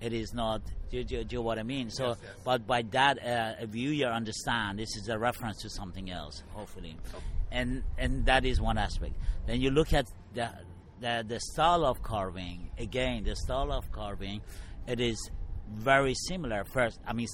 It 0.00 0.12
is 0.12 0.32
not. 0.34 0.62
Do, 0.90 0.96
you- 0.98 1.04
do, 1.04 1.14
you- 1.18 1.24
know 1.38 1.42
what 1.42 1.58
I 1.58 1.62
mean? 1.62 1.88
So, 1.90 2.16
but 2.44 2.66
by 2.66 2.82
that, 2.90 3.18
uh, 3.18 3.66
viewer 3.66 4.10
understand 4.10 4.78
this 4.80 4.96
is 4.96 5.08
a 5.08 5.16
reference 5.18 5.62
to 5.62 5.70
something 5.70 6.10
else. 6.10 6.42
Hopefully, 6.52 6.96
and 7.52 7.84
and 7.96 8.26
that 8.26 8.44
is 8.44 8.60
one 8.60 8.76
aspect. 8.78 9.14
Then 9.46 9.60
you 9.60 9.70
look 9.70 9.92
at 9.92 10.06
the 10.34 10.48
the, 11.00 11.24
the 11.28 11.38
style 11.52 11.84
of 11.84 12.02
carving. 12.02 12.70
Again, 12.78 13.22
the 13.24 13.36
style 13.36 13.70
of 13.72 13.90
carving, 13.92 14.40
it 14.88 15.00
is 15.00 15.30
very 15.72 16.14
similar. 16.14 16.64
First, 16.64 17.00
I 17.06 17.12
mean, 17.12 17.28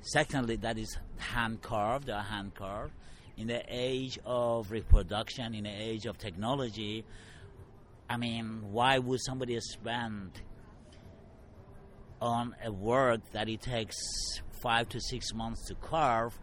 secondly, 0.00 0.56
that 0.56 0.78
is 0.78 0.96
hand 1.16 1.62
carved 1.62 2.08
or 2.08 2.20
hand 2.20 2.54
carved. 2.54 2.92
In 3.36 3.46
the 3.46 3.62
age 3.68 4.18
of 4.26 4.70
reproduction, 4.70 5.54
in 5.54 5.64
the 5.64 5.70
age 5.70 6.06
of 6.06 6.18
technology, 6.18 7.04
I 8.08 8.16
mean, 8.16 8.72
why 8.72 8.98
would 8.98 9.20
somebody 9.22 9.58
spend 9.60 10.32
on 12.20 12.54
a 12.62 12.70
work 12.70 13.20
that 13.32 13.48
it 13.48 13.62
takes 13.62 13.96
five 14.62 14.88
to 14.90 15.00
six 15.00 15.32
months 15.32 15.66
to 15.68 15.74
carve? 15.76 16.38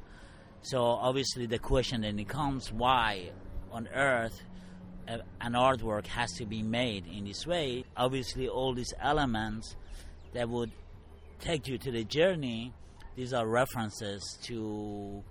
So 0.62 0.81
obviously, 0.81 1.46
the 1.46 1.60
question 1.60 2.01
then 2.01 2.15
becomes 2.15 2.72
why 2.72 3.31
on 3.72 3.88
earth 3.89 4.41
a, 5.07 5.19
an 5.41 5.53
artwork 5.53 6.07
has 6.07 6.31
to 6.34 6.46
be 6.46 6.62
made 6.62 7.05
in 7.07 7.25
this 7.25 7.46
way, 7.46 7.86
obviously 7.96 8.48
all 8.48 8.74
these 8.74 8.93
elements 9.01 9.75
that 10.34 10.50
would 10.50 10.72
take 11.39 11.67
you 11.67 11.77
to 11.77 11.91
the 11.91 12.03
journey, 12.03 12.74
these 13.15 13.34
are 13.34 13.48
references 13.48 14.38
to 14.44 15.24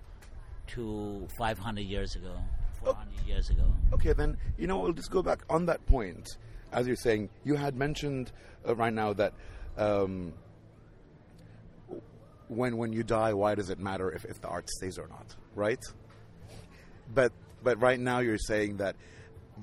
to 0.67 1.25
500 1.37 1.81
years 1.81 2.15
ago, 2.15 2.35
400 2.83 3.07
oh. 3.07 3.27
years 3.27 3.49
ago. 3.49 3.63
Okay, 3.93 4.13
then 4.13 4.37
you 4.57 4.67
know 4.67 4.79
we'll 4.79 4.93
just 4.93 5.11
go 5.11 5.21
back 5.21 5.39
on 5.49 5.65
that 5.67 5.85
point. 5.85 6.27
As 6.71 6.85
you're 6.85 6.97
saying, 6.97 7.29
you 7.45 7.55
had 7.55 7.75
mentioned 7.75 8.31
uh, 8.67 8.75
right 8.75 8.93
now 8.93 9.13
that 9.13 9.33
um, 9.77 10.33
when 12.49 12.77
when 12.77 12.91
you 12.93 13.03
die, 13.03 13.33
why 13.33 13.55
does 13.55 13.69
it 13.69 13.79
matter 13.79 14.11
if, 14.11 14.25
if 14.25 14.41
the 14.41 14.47
art 14.47 14.69
stays 14.69 14.97
or 14.97 15.07
not, 15.07 15.35
right? 15.55 15.83
But 17.13 17.31
but 17.63 17.79
right 17.81 17.99
now 17.99 18.19
you're 18.19 18.37
saying 18.37 18.77
that 18.77 18.95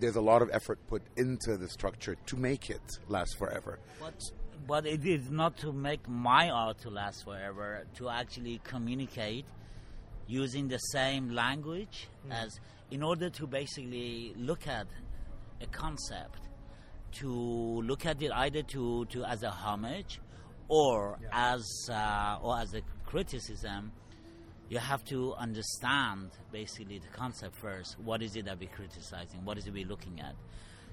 there's 0.00 0.16
a 0.16 0.20
lot 0.20 0.42
of 0.42 0.50
effort 0.52 0.78
put 0.88 1.02
into 1.16 1.56
the 1.56 1.68
structure 1.68 2.16
to 2.26 2.36
make 2.36 2.70
it 2.70 2.82
last 3.08 3.36
forever. 3.38 3.78
But, 4.00 4.14
but 4.66 4.87
it 4.87 5.04
is 5.04 5.30
not 5.30 5.56
to 5.59 5.73
make 5.73 6.09
my 6.09 6.50
art 6.50 6.78
to 6.80 6.90
last 6.90 7.25
forever, 7.25 7.85
to 7.97 8.09
actually 8.09 8.61
communicate 8.64 9.44
using 10.26 10.68
the 10.68 10.78
same 10.78 11.30
language 11.30 12.09
mm. 12.26 12.33
as 12.33 12.59
in 12.90 13.02
order 13.02 13.28
to 13.28 13.47
basically 13.47 14.33
look 14.37 14.66
at 14.66 14.87
a 15.61 15.66
concept 15.66 16.38
to 17.12 17.28
look 17.83 18.06
at 18.06 18.21
it 18.23 18.33
either 18.33 18.62
to, 18.62 19.04
to 19.06 19.25
as 19.25 19.42
a 19.42 19.50
homage 19.50 20.21
or 20.68 21.18
yeah. 21.21 21.54
as 21.54 21.88
uh, 21.90 22.38
or 22.42 22.59
as 22.59 22.75
a 22.75 22.80
criticism 23.06 23.92
you 24.68 24.78
have 24.78 25.04
to 25.04 25.35
understand 25.35 26.30
basically 26.50 26.99
the 26.99 27.09
concept 27.09 27.54
first. 27.54 27.99
What 28.00 28.23
is 28.23 28.35
it 28.35 28.47
that 28.47 28.59
we're 28.59 28.68
criticizing? 28.71 29.44
What 29.44 29.59
is 29.59 29.66
it 29.66 29.75
we're 29.75 29.87
looking 29.87 30.21
at? 30.21 30.35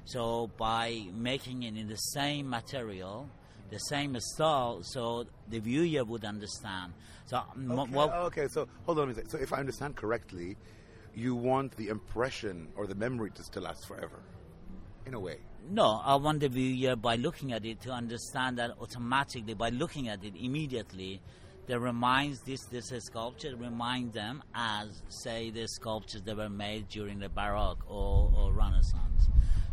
So 0.05 0.51
by 0.57 1.05
making 1.13 1.63
it 1.63 1.77
in 1.77 1.87
the 1.87 1.95
same 1.95 2.49
material, 2.49 3.29
the 3.71 3.79
same 3.79 4.19
style, 4.19 4.83
so 4.83 5.25
the 5.49 5.59
viewer 5.59 6.03
would 6.03 6.25
understand. 6.25 6.93
So 7.25 7.41
okay, 7.57 7.91
what, 7.91 8.13
okay 8.13 8.47
so 8.47 8.67
hold 8.85 8.99
on 8.99 9.09
a 9.09 9.15
second. 9.15 9.29
So 9.29 9.37
if 9.37 9.53
I 9.53 9.57
understand 9.57 9.95
correctly, 9.95 10.57
you 11.15 11.35
want 11.35 11.75
the 11.77 11.87
impression 11.87 12.67
or 12.75 12.85
the 12.85 12.95
memory 12.95 13.31
to 13.31 13.43
still 13.43 13.63
last 13.63 13.87
forever, 13.87 14.19
in 15.05 15.13
a 15.13 15.19
way. 15.19 15.37
No, 15.69 16.01
I 16.03 16.15
want 16.15 16.41
the 16.41 16.49
viewer 16.49 16.95
by 16.95 17.15
looking 17.15 17.53
at 17.53 17.65
it 17.65 17.81
to 17.81 17.91
understand 17.91 18.57
that 18.57 18.71
automatically 18.81 19.53
by 19.53 19.69
looking 19.69 20.09
at 20.09 20.23
it 20.23 20.33
immediately 20.35 21.21
that 21.67 21.79
reminds 21.79 22.41
this 22.41 22.65
this 22.65 22.91
sculpture 22.97 23.55
remind 23.55 24.11
them 24.11 24.43
as 24.53 25.03
say 25.07 25.51
the 25.51 25.67
sculptures 25.67 26.21
that 26.23 26.35
were 26.35 26.49
made 26.49 26.89
during 26.89 27.19
the 27.19 27.29
Baroque 27.29 27.83
or, 27.87 28.33
or 28.35 28.51
Renaissance. 28.51 29.29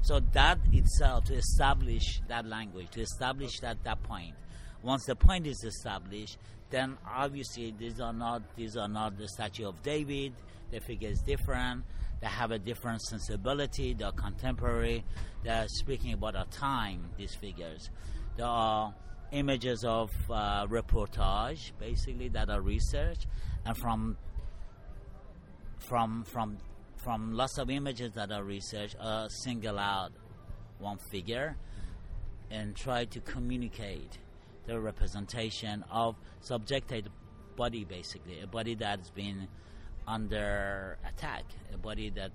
So 0.09 0.21
that 0.33 0.59
itself 0.73 1.25
to 1.25 1.35
establish 1.35 2.23
that 2.29 2.47
language, 2.47 2.89
to 2.93 3.03
establish 3.03 3.61
that 3.61 3.85
that 3.85 4.03
point. 4.03 4.35
Once 4.83 5.05
the 5.05 5.15
point 5.15 5.47
is 5.47 5.63
established, 5.63 6.39
then 6.71 6.97
obviously 7.07 7.75
these 7.79 8.01
are 8.01 8.15
not 8.15 8.41
these 8.57 8.75
are 8.79 8.89
not 8.89 9.19
the 9.19 9.29
statue 9.29 9.69
of 9.69 9.83
David. 9.83 10.33
The 10.71 10.81
figure 10.81 11.11
is 11.11 11.21
different. 11.21 11.85
They 12.23 12.27
have 12.27 12.53
a 12.53 12.59
different 12.59 13.03
sensibility. 13.03 13.93
They're 13.93 14.13
contemporary. 14.13 15.05
They're 15.45 15.69
speaking 15.69 16.15
about 16.15 16.37
a 16.37 16.47
time. 16.51 17.11
These 17.19 17.35
figures. 17.35 17.91
There 18.39 18.47
are 18.47 18.95
images 19.33 19.85
of 19.85 20.11
uh, 20.31 20.67
reportage, 20.69 21.73
basically 21.79 22.29
that 22.31 22.49
are 22.49 22.63
research, 22.63 23.27
and 23.67 23.77
from 23.77 24.17
from 25.81 26.25
from 26.25 26.57
from 26.99 27.35
lots 27.35 27.59
of 27.59 27.71
images 27.71 28.13
that 28.13 28.31
are 28.31 28.43
research, 28.43 28.95
uh, 29.01 29.29
single 29.29 29.79
out 29.79 30.13
one 30.79 30.99
figure 31.11 31.57
and 32.51 32.75
try 32.75 33.05
to 33.05 33.21
communicate 33.21 34.19
the 34.67 34.79
representation 34.79 35.85
of 35.91 36.17
subjected 36.41 37.09
body, 37.57 37.85
basically. 37.85 38.41
A 38.41 38.47
body 38.47 38.75
that's 38.75 39.11
been 39.11 39.49
under 40.07 40.99
attack, 41.07 41.45
a 41.73 41.79
body 41.79 42.11
that 42.11 42.33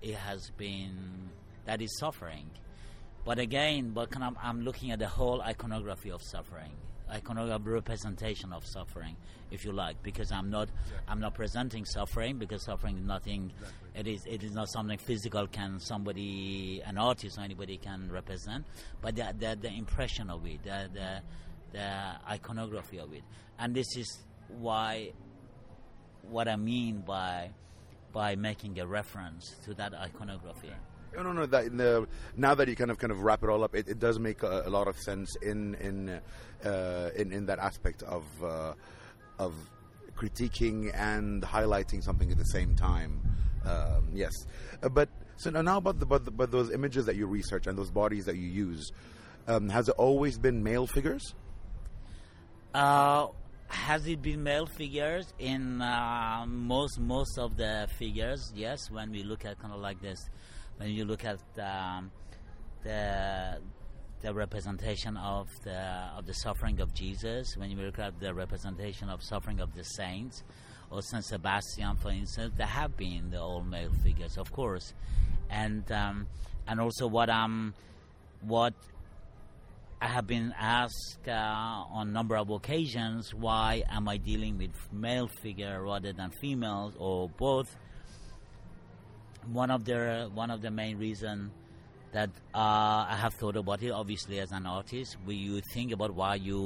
it 0.00 0.14
has 0.14 0.50
been 0.56 1.30
that 1.64 1.80
is 1.80 1.96
suffering. 1.98 2.50
But 3.24 3.38
again, 3.38 3.90
but 3.90 4.08
I'm, 4.16 4.36
I'm 4.42 4.62
looking 4.62 4.90
at 4.90 4.98
the 4.98 5.08
whole 5.08 5.40
iconography 5.40 6.10
of 6.10 6.22
suffering, 6.22 6.72
iconography 7.12 7.70
representation 7.70 8.52
of 8.52 8.64
suffering, 8.66 9.16
if 9.50 9.64
you 9.64 9.72
like, 9.72 10.02
because 10.02 10.32
I'm 10.32 10.50
not 10.50 10.68
I'm 11.06 11.20
not 11.20 11.34
presenting 11.34 11.84
suffering 11.84 12.38
because 12.38 12.64
suffering 12.64 12.96
is 12.96 13.04
nothing. 13.04 13.52
Exactly. 13.54 14.00
It 14.00 14.06
is 14.06 14.26
it 14.26 14.42
is 14.42 14.52
not 14.52 14.68
something 14.70 14.98
physical. 14.98 15.46
Can 15.46 15.78
somebody, 15.78 16.82
an 16.84 16.98
artist 16.98 17.38
or 17.38 17.42
anybody, 17.42 17.76
can 17.76 18.10
represent, 18.10 18.64
but 19.00 19.16
the 19.16 19.34
the, 19.38 19.58
the 19.60 19.68
impression 19.68 20.30
of 20.30 20.46
it, 20.46 20.62
the, 20.62 20.88
the 20.92 21.20
the 21.72 22.30
iconography 22.30 22.98
of 22.98 23.12
it, 23.12 23.22
and 23.58 23.74
this 23.74 23.96
is 23.96 24.24
why 24.48 25.12
what 26.22 26.48
I 26.48 26.56
mean 26.56 27.02
by 27.06 27.50
by 28.12 28.36
making 28.36 28.78
a 28.78 28.86
reference 28.86 29.54
to 29.64 29.74
that 29.74 29.94
iconography. 29.94 30.70
No, 31.14 31.22
no, 31.22 31.32
no. 31.32 31.46
That 31.46 31.76
the, 31.76 32.06
now 32.36 32.54
that 32.54 32.68
you 32.68 32.76
kind 32.76 32.90
of 32.90 32.98
kind 32.98 33.10
of 33.10 33.20
wrap 33.20 33.42
it 33.42 33.48
all 33.48 33.64
up, 33.64 33.74
it, 33.74 33.88
it 33.88 33.98
does 33.98 34.18
make 34.18 34.42
a, 34.42 34.62
a, 34.66 34.70
lot 34.70 34.88
of 34.88 34.98
sense 34.98 35.36
in 35.36 35.74
in 35.74 36.20
uh, 36.64 37.10
in, 37.16 37.32
in 37.32 37.46
that 37.46 37.58
aspect 37.58 38.02
of 38.02 38.24
uh, 38.42 38.74
of 39.38 39.54
critiquing 40.16 40.90
and 40.94 41.42
highlighting 41.42 42.02
something 42.02 42.30
at 42.30 42.38
the 42.38 42.44
same 42.44 42.74
time. 42.74 43.20
Um, 43.64 44.08
yes, 44.12 44.32
uh, 44.82 44.88
but 44.88 45.08
so 45.36 45.50
now 45.50 45.78
about 45.78 45.98
the, 45.98 46.06
but, 46.06 46.24
the, 46.24 46.30
but 46.30 46.50
those 46.50 46.70
images 46.70 47.06
that 47.06 47.16
you 47.16 47.26
research 47.26 47.66
and 47.66 47.76
those 47.76 47.90
bodies 47.90 48.26
that 48.26 48.36
you 48.36 48.48
use, 48.48 48.92
um, 49.48 49.68
has 49.68 49.88
it 49.88 49.94
always 49.98 50.38
been 50.38 50.62
male 50.62 50.86
figures? 50.86 51.34
Uh, 52.74 53.26
has 53.68 54.06
it 54.06 54.22
been 54.22 54.42
male 54.42 54.66
figures 54.66 55.32
in 55.38 55.80
uh, 55.80 56.44
most 56.46 57.00
most 57.00 57.38
of 57.38 57.56
the 57.56 57.88
figures? 57.98 58.52
Yes, 58.54 58.90
when 58.90 59.10
we 59.10 59.22
look 59.22 59.44
at 59.44 59.58
kind 59.60 59.72
of 59.72 59.80
like 59.80 60.00
this 60.00 60.18
when 60.78 60.90
you 60.90 61.04
look 61.04 61.24
at 61.24 61.40
um, 61.58 62.10
the 62.82 63.58
the 64.22 64.32
representation 64.32 65.16
of 65.16 65.48
the 65.64 66.08
of 66.16 66.26
the 66.26 66.34
suffering 66.34 66.80
of 66.80 66.94
Jesus, 66.94 67.56
when 67.56 67.70
you 67.70 67.76
look 67.76 67.98
at 67.98 68.18
the 68.20 68.32
representation 68.32 69.08
of 69.08 69.22
suffering 69.22 69.60
of 69.60 69.74
the 69.74 69.84
saints, 69.84 70.42
or 70.90 71.02
Saint 71.02 71.24
Sebastian, 71.24 71.96
for 71.96 72.10
instance, 72.10 72.52
there 72.56 72.66
have 72.66 72.96
been 72.96 73.30
the 73.30 73.40
all 73.40 73.62
male 73.62 73.90
figures, 74.04 74.36
of 74.38 74.52
course, 74.52 74.94
and 75.50 75.90
um, 75.90 76.26
and 76.66 76.80
also 76.80 77.06
what 77.06 77.28
um 77.28 77.74
what 78.42 78.74
I 80.02 80.08
have 80.08 80.26
been 80.26 80.52
asked 80.58 81.28
uh, 81.28 81.30
on 81.30 82.08
a 82.08 82.10
number 82.10 82.36
of 82.36 82.50
occasions, 82.50 83.32
why 83.32 83.84
am 83.88 84.08
I 84.08 84.16
dealing 84.16 84.58
with 84.58 84.72
male 84.92 85.28
figure 85.28 85.80
rather 85.80 86.12
than 86.12 86.30
females 86.30 86.94
or 86.98 87.28
both? 87.28 87.76
One 89.50 89.70
of 89.70 89.84
the 89.84 90.30
one 90.34 90.50
of 90.50 90.62
the 90.62 90.70
main 90.70 90.98
reason 90.98 91.50
that 92.12 92.30
uh, 92.54 93.06
I 93.08 93.16
have 93.18 93.34
thought 93.34 93.56
about 93.56 93.82
it. 93.82 93.90
Obviously, 93.90 94.38
as 94.38 94.52
an 94.52 94.66
artist, 94.66 95.16
when 95.24 95.38
you 95.38 95.60
think 95.72 95.92
about 95.92 96.14
why 96.14 96.36
you 96.36 96.60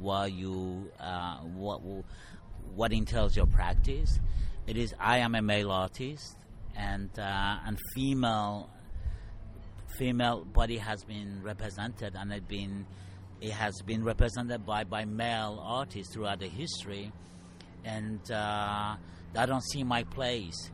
why 0.00 0.26
you 0.26 0.90
uh, 0.98 1.38
what 1.38 1.80
what 2.74 2.92
entails 2.92 3.36
your 3.36 3.46
practice, 3.46 4.18
it 4.66 4.76
is 4.76 4.94
I 4.98 5.18
am 5.18 5.34
a 5.34 5.42
male 5.42 5.70
artist, 5.70 6.36
and 6.74 7.10
uh, 7.18 7.58
and 7.66 7.78
female 7.94 8.70
female 9.98 10.44
body 10.44 10.78
has 10.78 11.04
been 11.04 11.42
represented, 11.42 12.14
and 12.16 12.32
it 12.32 12.48
been 12.48 12.86
it 13.40 13.52
has 13.52 13.82
been 13.82 14.02
represented 14.02 14.64
by 14.64 14.84
by 14.84 15.04
male 15.04 15.62
artists 15.62 16.14
throughout 16.14 16.40
the 16.40 16.48
history, 16.48 17.12
and 17.84 18.20
uh, 18.30 18.96
I 19.36 19.46
don't 19.46 19.64
see 19.64 19.84
my 19.84 20.02
place 20.04 20.70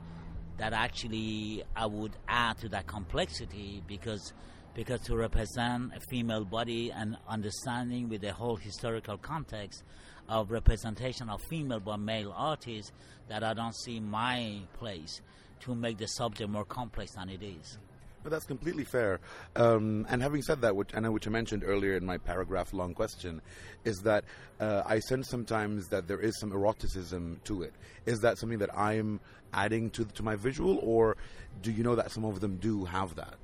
that 0.59 0.73
actually 0.73 1.65
I 1.75 1.87
would 1.87 2.13
add 2.29 2.59
to 2.59 2.69
that 2.71 2.87
complexity 2.87 3.83
because 3.87 4.33
because 4.75 5.01
to 5.03 5.17
represent 5.17 5.93
a 5.95 6.01
female 6.09 6.45
body 6.45 6.91
and 6.91 7.17
understanding 7.29 8.09
with 8.09 8.23
the 8.23 8.33
whole 8.33 8.57
historical 8.57 9.19
context 9.19 9.83
of 10.29 10.51
representation 10.51 11.29
of 11.29 11.43
female 11.51 11.81
but 11.81 11.99
male 11.99 12.33
artists 12.35 12.93
that 13.29 13.45
I 13.45 13.53
don't 13.55 13.75
see 13.75 14.01
my 14.01 14.61
place 14.75 15.21
to 15.61 15.75
make 15.75 15.99
the 15.99 16.07
subject 16.07 16.49
more 16.49 16.65
complex 16.65 17.13
than 17.13 17.29
it 17.29 17.43
is. 17.43 17.79
But 18.23 18.31
that's 18.31 18.45
completely 18.45 18.85
fair. 18.85 19.21
Um, 19.57 20.07
and 20.09 20.23
having 20.23 20.43
said 20.43 20.61
that, 20.61 20.77
which, 20.77 20.93
which 20.93 21.27
I 21.27 21.31
mentioned 21.31 21.65
earlier 21.65 21.97
in 21.97 22.05
my 22.05 22.19
paragraph 22.19 22.73
long 22.73 22.95
question, 22.95 23.43
is 23.85 23.99
that 24.03 24.25
uh, 24.61 24.83
I 24.87 25.01
sense 25.01 25.29
sometimes 25.29 25.89
that 25.89 26.07
there 26.07 26.21
is 26.21 26.39
some 26.39 26.53
eroticism 26.53 27.41
to 27.45 27.63
it. 27.63 27.75
Is 28.07 28.21
that 28.21 28.39
something 28.39 28.59
that 28.59 28.77
I'm 28.77 29.21
adding 29.53 29.91
to 29.91 30.05
to 30.05 30.23
my 30.23 30.37
visual, 30.37 30.79
or 30.83 31.17
do 31.63 31.73
you 31.73 31.83
know 31.83 31.97
that 31.97 32.11
some 32.11 32.25
of 32.25 32.41
them 32.41 32.57
do 32.57 32.85
have 32.85 33.15
that? 33.17 33.39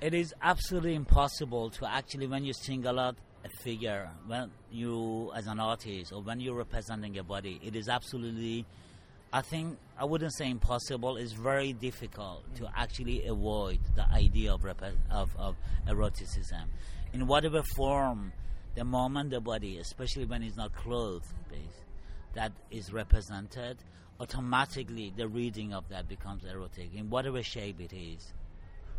It 0.00 0.14
is 0.14 0.34
absolutely 0.42 0.94
impossible 0.94 1.70
to 1.70 1.90
actually, 1.90 2.26
when 2.26 2.44
you 2.44 2.52
single 2.52 2.98
out 3.00 3.16
a 3.44 3.48
figure, 3.62 4.10
when 4.26 4.50
you, 4.70 5.32
as 5.34 5.46
an 5.46 5.60
artist, 5.60 6.12
or 6.12 6.22
when 6.22 6.40
you're 6.40 6.56
representing 6.56 7.18
a 7.18 7.24
body, 7.24 7.60
it 7.62 7.76
is 7.76 7.88
absolutely 7.88 8.66
I 9.34 9.42
think 9.42 9.78
I 9.98 10.04
wouldn't 10.04 10.32
say 10.32 10.48
impossible. 10.48 11.16
It's 11.16 11.32
very 11.32 11.72
difficult 11.72 12.44
to 12.54 12.62
mm. 12.62 12.70
actually 12.76 13.26
avoid 13.26 13.80
the 13.96 14.08
idea 14.08 14.54
of, 14.54 14.62
rep- 14.62 14.80
of, 15.10 15.34
of 15.36 15.56
eroticism 15.88 16.70
in 17.12 17.26
whatever 17.26 17.64
form. 17.74 18.32
The 18.76 18.84
moment 18.84 19.30
the 19.30 19.40
body, 19.40 19.78
especially 19.78 20.24
when 20.24 20.44
it's 20.44 20.56
not 20.56 20.72
clothed, 20.72 21.26
that 22.34 22.52
is 22.70 22.92
represented, 22.92 23.78
automatically 24.20 25.12
the 25.16 25.26
reading 25.26 25.74
of 25.74 25.88
that 25.88 26.08
becomes 26.08 26.44
erotic 26.44 26.94
in 26.94 27.10
whatever 27.10 27.42
shape 27.42 27.80
it 27.80 27.92
is. 27.92 28.32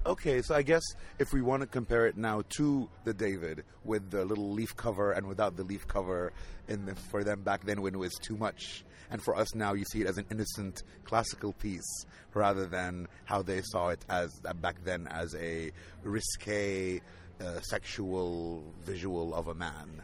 Okay, 0.06 0.44
so 0.44 0.54
I 0.54 0.62
guess 0.62 0.84
if 1.18 1.34
we 1.34 1.41
want 1.41 1.62
to 1.62 1.68
compare 1.68 2.06
it 2.06 2.15
now 2.15 2.44
to 2.58 2.88
the 3.06 3.13
David 3.13 3.63
with 3.84 4.12
the 4.12 4.24
little 4.24 4.52
leaf 4.52 4.76
cover 4.76 5.12
and 5.12 5.26
without 5.26 5.58
the 5.58 5.63
leaf 5.63 5.88
cover, 5.88 6.32
in 6.68 6.86
the, 6.86 6.94
for 6.94 7.24
them 7.24 7.41
back 7.41 7.65
then 7.65 7.82
when 7.82 7.96
it 7.96 7.98
was 7.98 8.13
too 8.22 8.38
much, 8.38 8.86
and 9.10 9.20
for 9.20 9.36
us 9.36 9.56
now 9.56 9.74
you 9.74 9.84
see 9.86 10.02
it 10.02 10.08
as 10.08 10.20
an 10.20 10.26
innocent 10.30 10.84
classical 11.06 11.54
piece 11.54 12.06
rather 12.36 12.68
than 12.68 13.08
how 13.24 13.41
they 13.41 13.62
saw 13.63 13.89
it 13.89 14.06
as 14.08 14.30
uh, 14.46 14.54
back 14.54 14.76
then 14.84 15.08
as 15.08 15.34
a 15.34 15.72
risque 16.04 17.02
uh, 17.41 17.60
sexual 17.62 18.63
visual 18.84 19.34
of 19.34 19.48
a 19.48 19.56
man. 19.56 20.04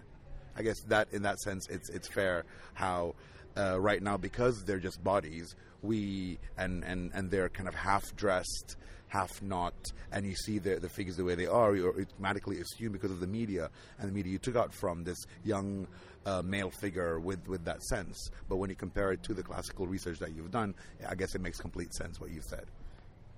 I 0.56 0.64
guess 0.64 0.82
that 0.88 1.10
in 1.12 1.22
that 1.22 1.40
sense 1.42 1.68
it's 1.70 1.92
it's 1.92 2.08
fair 2.08 2.46
how 2.74 3.14
uh, 3.56 3.80
right 3.80 4.02
now 4.02 4.18
because 4.18 4.64
they're 4.64 4.80
just 4.80 5.04
bodies 5.04 5.56
we 5.84 6.40
and 6.58 6.84
and 6.84 7.12
and 7.14 7.30
they're 7.30 7.50
kind 7.50 7.70
of 7.70 7.76
half 7.76 8.16
dressed 8.16 8.78
half 9.12 9.41
not, 9.41 9.74
and 10.13 10.26
you 10.26 10.34
see 10.34 10.58
the, 10.58 10.76
the 10.76 10.88
figures 10.88 11.17
the 11.17 11.24
way 11.26 11.36
they 11.36 11.45
are, 11.45 11.76
you 11.76 11.89
automatically 11.89 12.62
assume 12.62 12.93
because 12.93 13.12
of 13.12 13.19
the 13.19 13.28
media 13.28 13.69
and 14.00 14.10
the 14.10 14.13
media 14.13 14.32
you 14.32 14.38
took 14.38 14.56
out 14.56 14.74
from 14.74 15.04
this 15.04 15.17
young 15.43 15.86
uh, 16.26 16.41
male 16.41 16.71
figure 16.80 17.19
with, 17.19 17.45
with 17.45 17.65
that 17.65 17.84
sense. 17.84 18.32
But 18.47 18.56
when 18.56 18.69
you 18.69 18.76
compare 18.78 19.12
it 19.12 19.21
to 19.24 19.34
the 19.34 19.43
classical 19.43 19.86
research 19.86 20.19
that 20.19 20.34
you've 20.34 20.52
done, 20.52 20.74
I 21.06 21.15
guess 21.15 21.36
it 21.36 21.41
makes 21.41 21.60
complete 21.60 21.93
sense 21.93 22.21
what 22.21 22.32
you 22.32 22.39
said. 22.41 22.63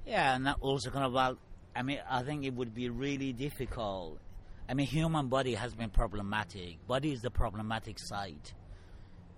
Yeah, 0.06 0.36
and 0.36 0.46
that 0.46 0.58
also 0.62 0.92
kind 0.92 1.06
of 1.06 1.14
about, 1.14 1.40
I 1.76 1.82
mean, 1.82 2.00
I 2.08 2.22
think 2.22 2.46
it 2.46 2.54
would 2.54 2.76
be 2.76 2.90
really 2.90 3.34
difficult. 3.34 4.20
I 4.70 4.76
mean, 4.76 4.86
human 4.86 5.28
body 5.28 5.56
has 5.56 5.74
been 5.74 5.90
problematic. 5.90 6.86
Body 6.86 7.14
is 7.14 7.22
the 7.22 7.32
problematic 7.32 7.98
site. 7.98 8.54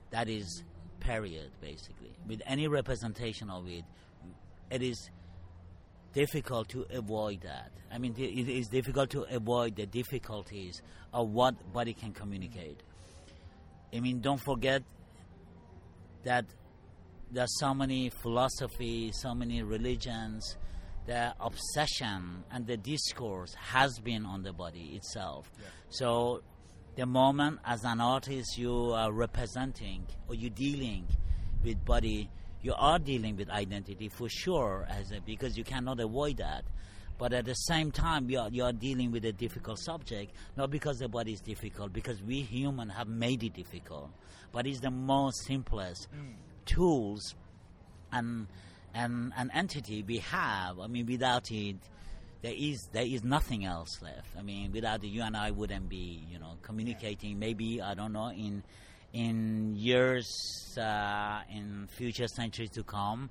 That 0.09 0.27
is 0.27 0.63
period, 0.99 1.51
basically. 1.61 2.11
With 2.27 2.41
any 2.45 2.67
representation 2.67 3.49
of 3.49 3.69
it, 3.69 3.85
it 4.69 4.81
is 4.81 5.09
difficult 6.15 6.69
to 6.69 6.85
avoid 6.89 7.41
that. 7.41 7.71
I 7.91 7.99
mean, 7.99 8.15
it 8.17 8.49
is 8.49 8.67
difficult 8.67 9.11
to 9.11 9.23
avoid 9.23 9.75
the 9.75 9.85
difficulties 9.85 10.81
of 11.13 11.29
what 11.29 11.71
body 11.73 11.93
can 11.93 12.13
communicate. 12.13 12.81
I 13.93 13.99
mean, 13.99 14.21
don't 14.21 14.41
forget 14.41 14.81
that 16.23 16.45
there's 17.31 17.53
so 17.59 17.73
many 17.73 18.09
philosophies, 18.09 19.19
so 19.21 19.35
many 19.35 19.61
religions. 19.61 20.57
The 21.05 21.35
obsession 21.39 22.43
and 22.49 22.65
the 22.65 22.77
discourse 22.77 23.53
has 23.53 23.99
been 23.99 24.25
on 24.25 24.41
the 24.41 24.53
body 24.53 24.93
itself. 24.95 25.51
Yeah. 25.59 25.67
So, 25.89 26.41
the 26.95 27.05
moment 27.05 27.59
as 27.65 27.83
an 27.83 27.99
artist 27.99 28.57
you 28.57 28.91
are 28.93 29.11
representing 29.11 30.07
or 30.27 30.35
you're 30.35 30.49
dealing 30.49 31.05
with 31.63 31.83
body 31.83 32.29
you 32.65 32.73
are 32.75 32.97
dealing 32.97 33.37
with 33.37 33.47
identity 33.51 34.09
for 34.09 34.27
sure, 34.27 34.87
as 34.89 35.11
a, 35.11 35.21
because 35.21 35.55
you 35.55 35.63
cannot 35.63 35.99
avoid 35.99 36.37
that. 36.37 36.63
But 37.19 37.31
at 37.31 37.45
the 37.45 37.53
same 37.53 37.91
time, 37.91 38.27
you 38.27 38.39
are, 38.39 38.49
you 38.49 38.63
are 38.63 38.73
dealing 38.73 39.11
with 39.11 39.23
a 39.23 39.31
difficult 39.31 39.77
subject, 39.77 40.33
not 40.57 40.71
because 40.71 40.97
the 40.97 41.07
body 41.07 41.33
is 41.33 41.41
difficult, 41.41 41.93
because 41.93 42.23
we 42.23 42.41
human 42.41 42.89
have 42.89 43.07
made 43.07 43.43
it 43.43 43.53
difficult. 43.53 44.09
But 44.51 44.65
it's 44.65 44.79
the 44.79 44.89
most 44.89 45.45
simplest 45.45 46.07
mm. 46.11 46.33
tools 46.65 47.35
and, 48.11 48.47
and 48.95 49.31
an 49.37 49.51
entity 49.53 50.01
we 50.01 50.17
have. 50.17 50.79
I 50.79 50.87
mean, 50.87 51.05
without 51.05 51.51
it, 51.51 51.77
there 52.41 52.53
is 52.55 52.89
there 52.91 53.05
is 53.05 53.23
nothing 53.23 53.65
else 53.65 54.01
left. 54.01 54.35
I 54.37 54.41
mean, 54.41 54.71
without 54.71 55.03
it, 55.03 55.07
you 55.07 55.21
and 55.21 55.37
I 55.37 55.51
wouldn't 55.51 55.87
be, 55.87 56.25
you 56.29 56.39
know, 56.39 56.57
communicating. 56.63 57.37
Maybe 57.37 57.81
I 57.81 57.93
don't 57.93 58.13
know 58.13 58.29
in 58.29 58.63
in 59.15 59.73
years, 59.77 60.27
uh, 60.77 61.39
in 61.49 61.87
future 61.87 62.27
centuries 62.27 62.69
to 62.71 62.83
come, 62.83 63.29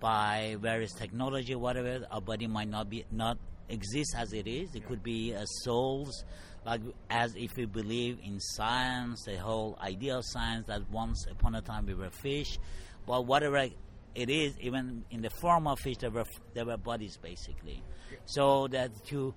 by 0.00 0.56
various 0.60 0.92
technology, 0.92 1.54
whatever, 1.54 2.04
our 2.10 2.20
body 2.20 2.46
might 2.48 2.68
not 2.68 2.90
be 2.90 3.04
not 3.12 3.38
exist 3.68 4.14
as 4.16 4.32
it 4.32 4.48
is. 4.48 4.74
It 4.74 4.86
could 4.88 5.02
be 5.02 5.30
a 5.30 5.44
souls, 5.62 6.24
like 6.66 6.80
as 7.08 7.36
if 7.36 7.56
we 7.56 7.66
believe 7.66 8.18
in 8.24 8.40
science, 8.40 9.22
the 9.24 9.36
whole 9.36 9.78
idea 9.80 10.16
of 10.16 10.24
science 10.26 10.66
that 10.66 10.90
once 10.90 11.24
upon 11.30 11.54
a 11.54 11.62
time 11.62 11.86
we 11.86 11.94
were 11.94 12.10
fish, 12.10 12.58
but 13.06 13.26
whatever 13.26 13.68
it 14.16 14.28
is, 14.28 14.58
even 14.58 15.04
in 15.12 15.22
the 15.22 15.30
form 15.30 15.68
of 15.68 15.78
fish, 15.78 15.98
there 15.98 16.10
were 16.10 16.26
there 16.54 16.64
were 16.64 16.76
bodies 16.76 17.16
basically. 17.16 17.80
So 18.24 18.66
that 18.68 18.90
to 19.06 19.34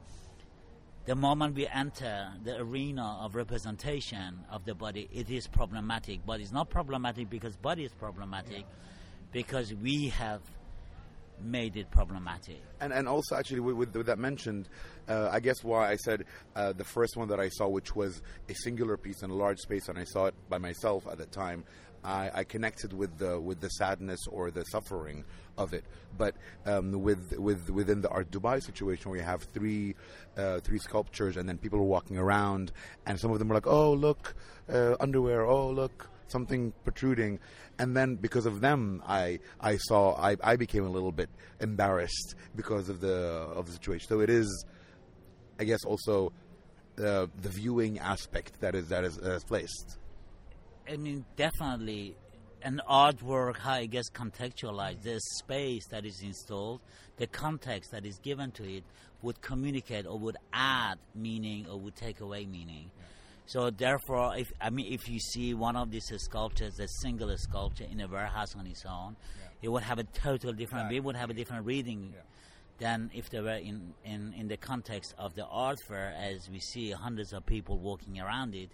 the 1.06 1.16
moment 1.16 1.56
we 1.56 1.68
enter 1.68 2.32
the 2.44 2.60
arena 2.62 3.18
of 3.22 3.36
representation 3.36 4.40
of 4.50 4.64
the 4.66 4.74
body, 4.74 5.10
it 5.14 5.30
is 5.30 5.48
problematic. 5.48 6.22
But 6.26 6.40
it's 6.40 6.52
not 6.52 6.70
problematic 6.70 7.30
because 7.30 7.58
body 7.58 7.84
is 7.84 7.92
problematic, 7.92 8.60
yeah. 8.60 8.64
because 9.32 9.74
we 9.74 10.10
have 10.10 10.42
made 11.44 11.76
it 11.76 11.90
problematic. 11.92 12.62
And 12.80 12.94
and 12.94 13.08
also 13.08 13.36
actually 13.36 13.60
with, 13.60 13.96
with 13.96 14.06
that 14.06 14.20
mentioned, 14.20 14.70
uh, 15.08 15.30
I 15.32 15.40
guess 15.40 15.64
why 15.64 15.90
I 15.90 15.96
said 15.98 16.26
uh, 16.56 16.74
the 16.74 16.84
first 16.84 17.18
one 17.18 17.28
that 17.30 17.40
I 17.40 17.50
saw, 17.50 17.68
which 17.68 17.96
was 17.96 18.22
a 18.50 18.54
singular 18.54 18.98
piece 18.98 19.24
in 19.24 19.30
a 19.30 19.36
large 19.36 19.60
space, 19.60 19.88
and 19.90 19.98
I 19.98 20.04
saw 20.04 20.26
it 20.26 20.36
by 20.50 20.58
myself 20.58 21.08
at 21.08 21.18
the 21.18 21.26
time. 21.26 21.64
I, 22.06 22.30
I 22.34 22.44
connected 22.44 22.92
with 22.92 23.18
the 23.18 23.40
with 23.40 23.62
the 23.62 23.70
sadness 23.70 24.20
or 24.28 24.52
the 24.52 24.64
suffering 24.66 25.24
of 25.58 25.74
it. 25.74 25.86
But 26.18 26.36
um, 26.66 26.92
with 27.02 27.38
with 27.38 27.70
within 27.70 28.02
the 28.02 28.10
Art 28.10 28.30
Dubai 28.30 28.62
situation, 28.62 29.12
we 29.12 29.22
have 29.22 29.44
three 29.44 29.96
uh, 30.38 30.60
three 30.60 30.80
sculptures, 30.80 31.38
and 31.38 31.48
then 31.48 31.58
people 31.58 31.80
are 31.80 31.84
walking 31.84 32.18
around, 32.18 32.72
and 33.06 33.20
some 33.20 33.32
of 33.32 33.40
them 33.40 33.52
are 33.52 33.56
like, 33.56 33.68
"Oh, 33.68 33.94
look, 33.94 34.36
uh, 34.70 34.96
underwear. 35.00 35.46
Oh, 35.46 35.70
look." 35.70 36.10
Something 36.34 36.74
protruding, 36.84 37.40
and 37.78 37.96
then 37.96 38.16
because 38.16 38.46
of 38.48 38.56
them, 38.60 39.04
I 39.08 39.40
I 39.62 39.78
saw 39.78 40.02
I, 40.30 40.36
I 40.44 40.56
became 40.56 40.86
a 40.86 40.90
little 40.90 41.12
bit 41.12 41.30
embarrassed 41.60 42.36
because 42.56 42.90
of 42.90 42.98
the 43.02 43.18
of 43.60 43.68
the 43.68 43.74
situation. 43.74 44.08
So 44.10 44.20
it 44.20 44.32
is, 44.32 44.48
I 45.60 45.64
guess, 45.64 45.84
also 45.86 46.34
the 46.96 47.30
the 47.46 47.50
viewing 47.50 48.00
aspect 48.00 48.60
that 48.62 48.74
is 48.74 48.88
that 48.90 49.04
is, 49.04 49.20
uh, 49.20 49.40
placed. 49.48 50.00
I 50.92 50.98
mean, 50.98 51.24
definitely 51.36 52.16
an 52.64 52.82
artwork, 52.90 53.58
how 53.58 53.76
it 53.76 53.92
gets 53.92 54.10
contextualized, 54.10 55.04
the 55.04 55.20
space 55.38 55.86
that 55.88 56.06
is 56.06 56.22
installed, 56.22 56.82
the 57.18 57.28
context 57.28 57.92
that 57.92 58.06
is 58.06 58.18
given 58.20 58.52
to 58.52 58.64
it 58.64 58.84
would 59.22 59.40
communicate 59.42 60.06
or 60.06 60.18
would 60.18 60.38
add 60.52 60.98
meaning 61.14 61.68
or 61.70 61.78
would 61.80 61.96
take 61.96 62.22
away 62.22 62.46
meaning. 62.46 62.90
So 63.46 63.70
therefore, 63.70 64.38
if 64.38 64.52
I 64.62 64.70
mean, 64.70 64.92
if 64.94 65.10
you 65.10 65.20
see 65.20 65.54
one 65.54 65.76
of 65.76 65.92
these 65.92 66.12
sculptures, 66.18 66.80
a 66.80 66.88
single 66.88 67.36
sculpture 67.38 67.86
in 67.90 68.00
a 68.02 68.08
warehouse 68.08 68.56
on 68.56 68.68
its 68.68 68.86
own, 68.86 69.16
yeah. 69.40 69.48
it 69.62 69.70
would 69.70 69.84
have 69.84 70.00
a 70.00 70.04
total 70.04 70.54
different. 70.54 70.90
We 70.90 71.00
would 71.00 71.16
have 71.16 71.30
a 71.30 71.34
different 71.34 71.66
reading. 71.66 72.14
Yeah. 72.14 72.22
Than 72.80 73.12
if 73.14 73.30
they 73.30 73.40
were 73.40 73.52
in, 73.52 73.94
in, 74.04 74.34
in 74.34 74.48
the 74.48 74.58
context 74.58 75.14
of 75.20 75.36
the 75.36 75.46
art 75.46 75.78
fair, 75.88 76.12
as 76.18 76.50
we 76.50 76.60
see 76.60 76.90
hundreds 76.90 77.32
of 77.32 77.46
people 77.46 77.78
walking 77.78 78.20
around 78.20 78.56
it, 78.56 78.72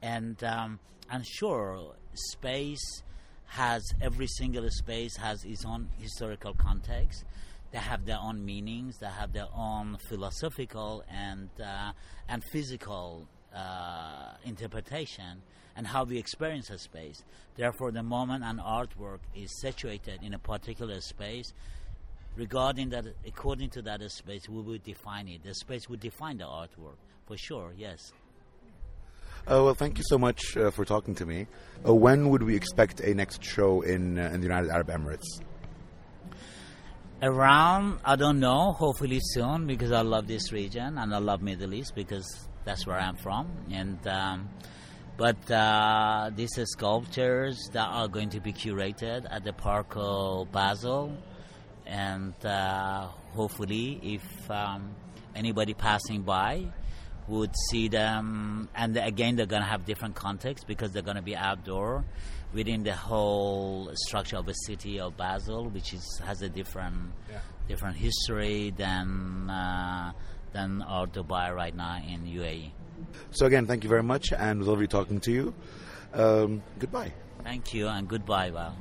and 0.00 0.42
um, 0.42 0.80
and 1.10 1.24
sure, 1.24 1.94
space 2.14 3.02
has 3.46 3.82
every 4.00 4.26
single 4.26 4.68
space 4.70 5.16
has 5.16 5.44
its 5.44 5.64
own 5.64 5.90
historical 5.98 6.54
context. 6.54 7.24
They 7.72 7.78
have 7.78 8.06
their 8.06 8.18
own 8.18 8.44
meanings. 8.44 8.98
They 8.98 9.06
have 9.06 9.32
their 9.32 9.48
own 9.54 9.98
philosophical 10.08 11.04
and 11.08 11.50
uh, 11.62 11.92
and 12.28 12.42
physical 12.52 13.28
uh, 13.56 14.34
interpretation 14.44 15.42
and 15.76 15.86
how 15.86 16.04
we 16.04 16.18
experience 16.18 16.70
a 16.70 16.78
space. 16.78 17.22
Therefore, 17.56 17.90
the 17.90 18.02
moment 18.02 18.44
an 18.44 18.58
artwork 18.58 19.20
is 19.34 19.60
situated 19.60 20.20
in 20.22 20.34
a 20.34 20.38
particular 20.38 21.00
space, 21.00 21.52
regarding 22.36 22.90
that, 22.90 23.06
according 23.26 23.70
to 23.70 23.82
that 23.82 24.00
space, 24.10 24.48
we 24.48 24.60
will 24.60 24.78
define 24.84 25.28
it. 25.28 25.42
The 25.42 25.54
space 25.54 25.88
will 25.88 25.98
define 25.98 26.38
the 26.38 26.44
artwork 26.44 26.96
for 27.26 27.36
sure. 27.36 27.72
Yes. 27.76 28.12
Uh, 29.48 29.62
well, 29.62 29.74
thank 29.74 29.96
you 29.96 30.04
so 30.08 30.18
much 30.18 30.56
uh, 30.56 30.70
for 30.70 30.84
talking 30.84 31.14
to 31.14 31.24
me. 31.24 31.46
Uh, 31.86 31.94
when 31.94 32.30
would 32.30 32.42
we 32.42 32.56
expect 32.56 33.00
a 33.00 33.14
next 33.14 33.44
show 33.44 33.80
in 33.82 34.18
uh, 34.18 34.30
in 34.32 34.40
the 34.40 34.46
United 34.46 34.70
Arab 34.70 34.88
Emirates? 34.88 35.40
Around, 37.22 38.00
I 38.04 38.16
don't 38.16 38.40
know. 38.40 38.72
Hopefully 38.72 39.20
soon, 39.22 39.66
because 39.66 39.92
I 39.92 40.02
love 40.02 40.26
this 40.26 40.52
region 40.52 40.98
and 40.98 41.14
I 41.14 41.18
love 41.18 41.40
Middle 41.40 41.72
East 41.72 41.94
because 41.94 42.48
that's 42.66 42.86
where 42.86 42.98
I'm 42.98 43.16
from. 43.16 43.48
And 43.72 44.06
um, 44.06 44.50
but 45.16 45.50
uh, 45.50 46.30
these 46.36 46.58
are 46.58 46.66
sculptures 46.66 47.56
that 47.72 47.88
are 47.88 48.06
going 48.08 48.28
to 48.30 48.40
be 48.40 48.52
curated 48.52 49.26
at 49.30 49.44
the 49.44 49.54
Parcours 49.54 50.46
Basel, 50.52 51.16
and 51.86 52.34
uh, 52.44 53.06
hopefully, 53.32 53.98
if 54.02 54.50
um, 54.50 54.94
anybody 55.34 55.72
passing 55.72 56.20
by 56.22 56.66
would 57.28 57.50
see 57.70 57.88
them, 57.88 58.68
and 58.74 58.96
again, 58.98 59.36
they're 59.36 59.46
going 59.46 59.62
to 59.62 59.68
have 59.68 59.84
different 59.86 60.14
contexts 60.14 60.64
because 60.66 60.92
they're 60.92 61.02
going 61.02 61.16
to 61.16 61.22
be 61.22 61.34
outdoor. 61.34 62.04
within 62.54 62.84
the 62.84 62.94
whole 62.94 63.90
structure 64.06 64.36
of 64.38 64.46
a 64.48 64.54
city 64.66 65.00
of 65.00 65.16
Basel, 65.16 65.68
which 65.68 65.92
is 65.92 66.06
has 66.24 66.42
a 66.42 66.48
different 66.48 67.12
Yeah. 67.28 67.40
different 67.68 67.96
history 67.96 68.70
than 68.70 69.50
uh, 69.50 70.12
than 70.56 70.82
Art 70.82 71.12
Dubai 71.12 71.54
right 71.54 71.76
now 71.76 72.00
in 72.12 72.24
UAE. 72.24 72.70
So 73.30 73.44
again, 73.46 73.66
thank 73.66 73.84
you 73.84 73.90
very 73.90 74.02
much, 74.02 74.32
and 74.32 74.56
it 74.56 74.58
was 74.60 74.68
lovely 74.68 74.86
talking 74.86 75.20
to 75.20 75.32
you. 75.32 75.54
Um, 76.14 76.62
goodbye. 76.78 77.12
Thank 77.44 77.74
you 77.74 77.88
and 77.88 78.08
goodbye, 78.08 78.50
Val. 78.50 78.74